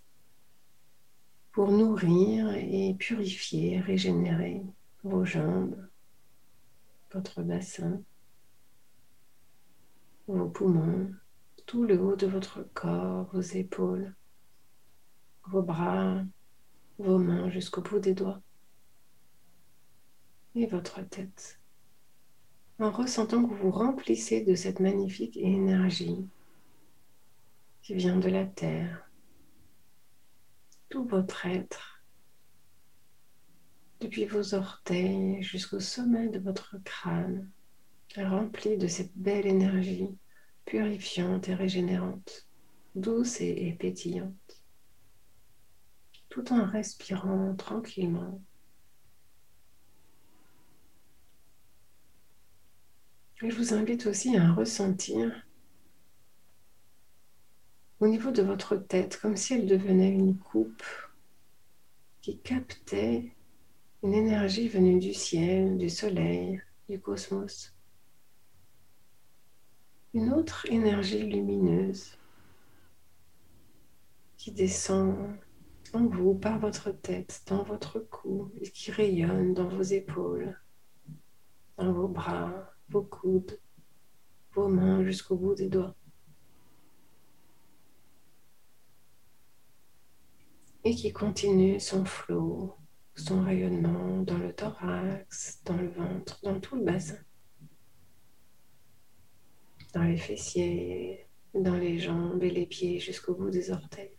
[1.52, 4.62] pour nourrir et purifier, régénérer
[5.04, 5.76] vos jambes,
[7.12, 8.02] votre bassin,
[10.26, 11.12] vos poumons,
[11.66, 14.14] tout le haut de votre corps, vos épaules,
[15.44, 16.22] vos bras,
[16.98, 18.40] vos mains jusqu'au bout des doigts
[20.54, 21.60] et votre tête.
[22.78, 26.26] En ressentant que vous vous remplissez de cette magnifique énergie
[27.82, 29.08] qui vient de la terre,
[30.88, 31.91] tout votre être,
[34.02, 37.48] depuis vos orteils jusqu'au sommet de votre crâne,
[38.16, 40.08] rempli de cette belle énergie
[40.64, 42.46] purifiante et régénérante,
[42.94, 44.62] douce et pétillante
[46.32, 48.42] tout en respirant tranquillement.
[53.36, 55.30] Je vous invite aussi à ressentir
[58.00, 60.82] au niveau de votre tête, comme si elle devenait une coupe
[62.22, 63.34] qui captait
[64.02, 67.72] une énergie venue du ciel, du soleil, du cosmos.
[70.12, 72.18] Une autre énergie lumineuse
[74.36, 75.36] qui descend
[75.94, 80.60] en vous par votre tête, dans votre cou et qui rayonne dans vos épaules,
[81.76, 83.60] dans vos bras, vos coudes,
[84.52, 85.94] vos mains jusqu'au bout des doigts.
[90.82, 92.76] Et qui continue son flot,
[93.14, 97.18] son rayonnement dans le thorax, dans le ventre, dans tout le bassin,
[99.94, 104.16] dans les fessiers, dans les jambes et les pieds jusqu'au bout des orteils.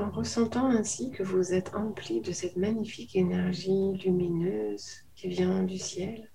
[0.00, 5.78] en ressentant ainsi que vous êtes empli de cette magnifique énergie lumineuse qui vient du
[5.78, 6.30] ciel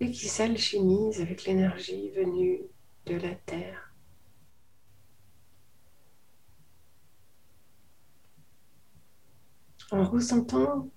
[0.00, 2.60] et qui s'alchimise avec l'énergie venue
[3.06, 3.87] de la terre.
[9.90, 10.90] En ressentant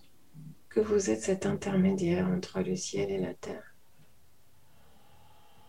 [0.67, 3.73] que vous êtes cet intermédiaire entre le ciel et la terre,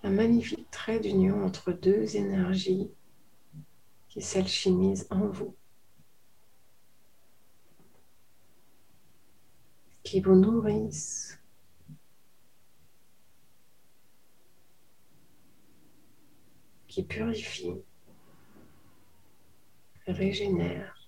[0.02, 2.90] un magnifique trait d'union entre deux énergies
[4.08, 5.54] qui s'alchimise en vous,
[10.02, 11.40] qui vous nourrissent,
[16.88, 17.76] qui purifie,
[20.08, 21.01] régénère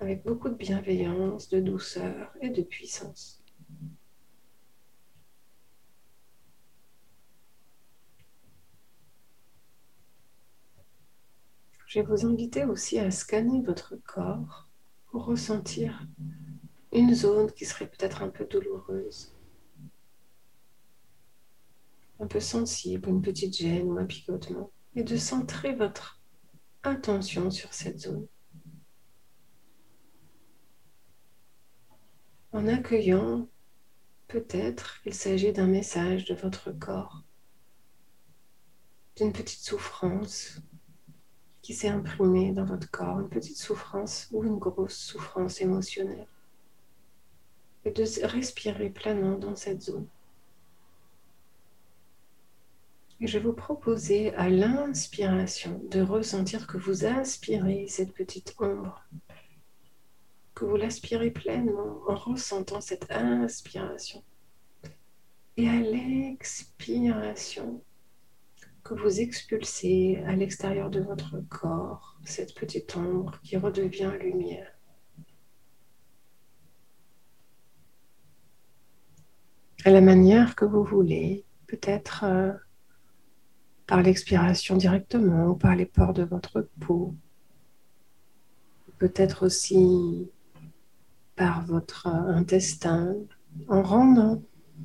[0.00, 3.42] avec beaucoup de bienveillance, de douceur et de puissance.
[11.86, 14.68] Je vais vous inviter aussi à scanner votre corps
[15.10, 16.06] pour ressentir
[16.92, 19.34] une zone qui serait peut-être un peu douloureuse,
[22.20, 26.20] un peu sensible, une petite gêne ou un picotement, et de centrer votre
[26.84, 28.26] attention sur cette zone.
[32.52, 33.46] En accueillant
[34.26, 37.22] peut-être qu'il s'agit d'un message de votre corps,
[39.16, 40.60] d'une petite souffrance
[41.62, 46.26] qui s'est imprimée dans votre corps, une petite souffrance ou une grosse souffrance émotionnelle.
[47.84, 50.06] Et de respirer pleinement dans cette zone.
[53.20, 59.04] Je vais vous proposer à l'inspiration de ressentir que vous aspirez cette petite ombre,
[60.60, 64.22] que vous l'aspirez pleinement en ressentant cette inspiration.
[65.56, 67.82] Et à l'expiration,
[68.82, 74.70] que vous expulsez à l'extérieur de votre corps cette petite ombre qui redevient lumière.
[79.86, 82.52] À la manière que vous voulez, peut-être euh,
[83.86, 87.14] par l'expiration directement ou par les pores de votre peau,
[88.98, 90.30] peut-être aussi
[91.40, 93.16] par votre euh, intestin
[93.66, 94.42] en rendant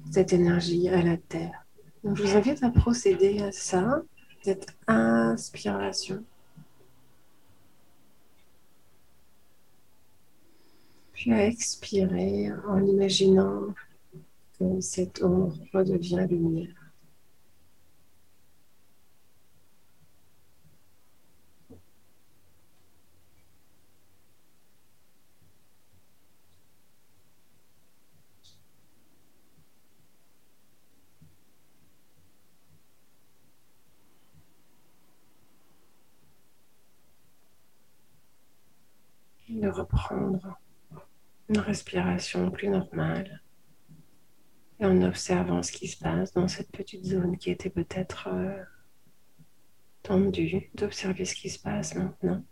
[0.10, 1.66] cette énergie à la terre.
[2.02, 4.02] Donc, je vous invite à procéder à ça,
[4.42, 6.24] cette inspiration.
[11.12, 13.74] Puis à expirer en imaginant
[14.58, 16.85] que cette ombre redevient lumière.
[39.86, 40.60] Reprendre
[41.50, 43.42] une respiration plus normale
[44.80, 48.64] et en observant ce qui se passe dans cette petite zone qui était peut-être euh,
[50.04, 52.44] tendue, d'observer ce qui se passe maintenant.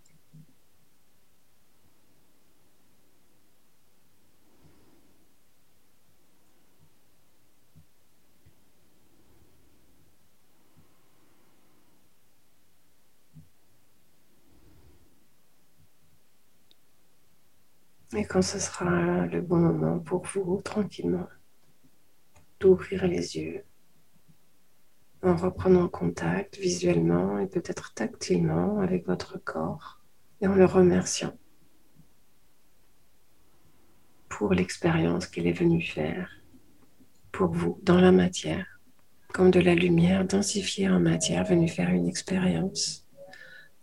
[18.16, 21.28] Et quand ce sera le bon moment pour vous, tranquillement,
[22.60, 23.66] d'ouvrir les yeux
[25.24, 30.02] en reprenant contact visuellement et peut-être tactilement avec votre corps
[30.42, 31.34] et en le remerciant
[34.30, 36.30] pour l'expérience qu'il est venu faire
[37.32, 38.80] pour vous dans la matière,
[39.34, 43.08] comme de la lumière densifiée en matière venue faire une expérience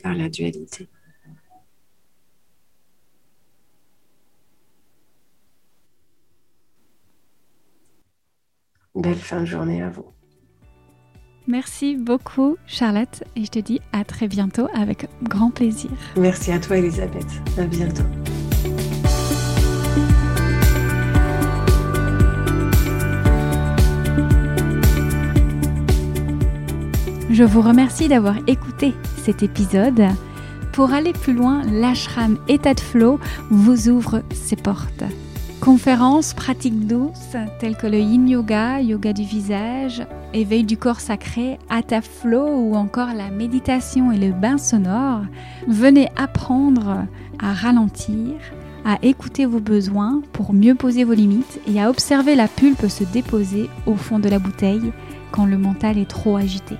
[0.03, 0.89] par la dualité.
[8.95, 10.07] Belle fin de journée à vous.
[11.47, 15.91] Merci beaucoup Charlotte et je te dis à très bientôt avec grand plaisir.
[16.17, 17.27] Merci à toi Elisabeth.
[17.59, 18.03] À bientôt.
[27.31, 30.03] Je vous remercie d'avoir écouté cet épisode.
[30.73, 33.19] Pour aller plus loin, l'ashram État de Flow
[33.51, 35.05] vous ouvre ses portes.
[35.61, 40.03] Conférences, pratiques douces telles que le yin yoga, yoga du visage,
[40.33, 45.21] éveil du corps sacré, hatha flow ou encore la méditation et le bain sonore,
[45.69, 47.05] venez apprendre
[47.39, 48.37] à ralentir,
[48.87, 53.05] à écouter vos besoins pour mieux poser vos limites et à observer la pulpe se
[53.05, 54.93] déposer au fond de la bouteille
[55.31, 56.77] quand le mental est trop agité.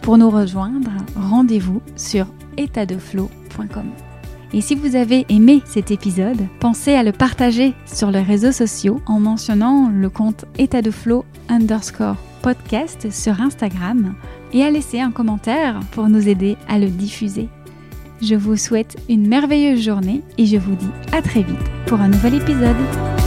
[0.00, 4.05] Pour nous rejoindre, rendez-vous sur étatdeflow.com.
[4.52, 9.00] Et si vous avez aimé cet épisode, pensez à le partager sur les réseaux sociaux
[9.06, 14.14] en mentionnant le compte état de flow underscore podcast sur Instagram
[14.52, 17.48] et à laisser un commentaire pour nous aider à le diffuser.
[18.22, 22.08] Je vous souhaite une merveilleuse journée et je vous dis à très vite pour un
[22.08, 23.25] nouvel épisode.